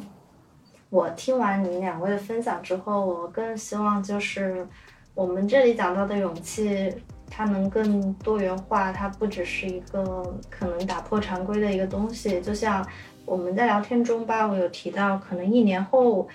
[0.89, 4.67] 我听完你们两位的分享之后，我更希望就是
[5.13, 6.91] 我们这里讲到的勇气，
[7.29, 12.41] 它能更多元化，它不只是一个可能打破常规的一个东西。
[12.41, 12.83] 就像
[13.25, 16.27] 我们在聊天中吧，我有提到，可能一年后，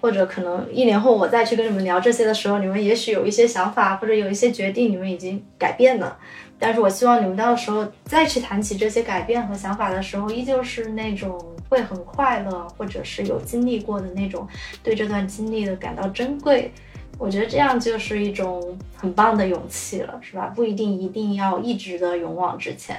[0.00, 6.16] 或者可能一年后我再去跟你们聊这些的时候，你们也许有一些想法或者有一些决定，你们已经改变了。
[6.58, 11.38] 但是我希望你们到时候再去谈起这些改变和想法的时候，依旧是那种
[11.68, 14.46] 会很快乐，或者是有经历过的那种，
[14.82, 16.72] 对这段经历的感到珍贵。
[17.18, 20.52] 我觉得这样就是一种很棒的勇气了，是吧？
[20.54, 22.96] 不一定一定要一直的勇往直前。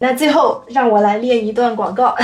[0.00, 2.14] 那最后让我来练一段广告。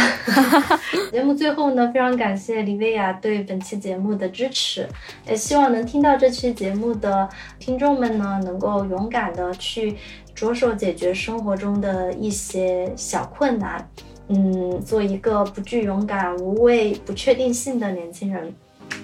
[1.11, 4.89] 节目最后呢，非常感谢李薇娅对本期节目的支持，
[5.27, 7.29] 也希望能听到这期节目的
[7.59, 9.97] 听众们呢，能够勇敢的去。
[10.35, 13.89] 着手解决生活中的一些小困难，
[14.29, 18.53] 嗯，做一个不惧勇敢、无畏不确定性的年轻人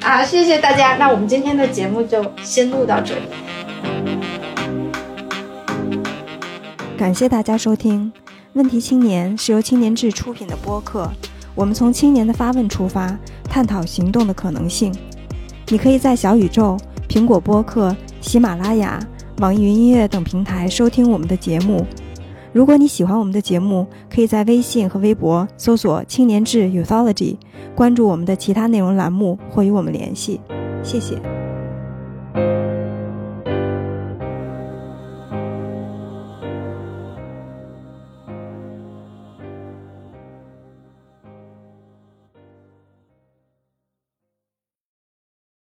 [0.00, 0.24] 啊！
[0.24, 3.22] 谢谢大家，那我们今天的节目就先录到这里。
[6.96, 8.10] 感谢大家收听
[8.54, 11.10] 《问题青年》，是由青年志出品的播客。
[11.54, 13.14] 我们从青年的发问出发，
[13.44, 14.94] 探讨行动的可能性。
[15.68, 16.78] 你可以在小宇宙、
[17.08, 18.98] 苹果播客、喜马拉雅。
[19.38, 21.86] 网易云音乐等平台收听我们的节目。
[22.52, 27.36] 如果你喜欢我们的节目，可以在微信和微博搜索“青年志 Youthology”，
[27.76, 30.40] 关注我们的其他内容栏目或与我们联系。
[30.82, 31.39] 谢谢。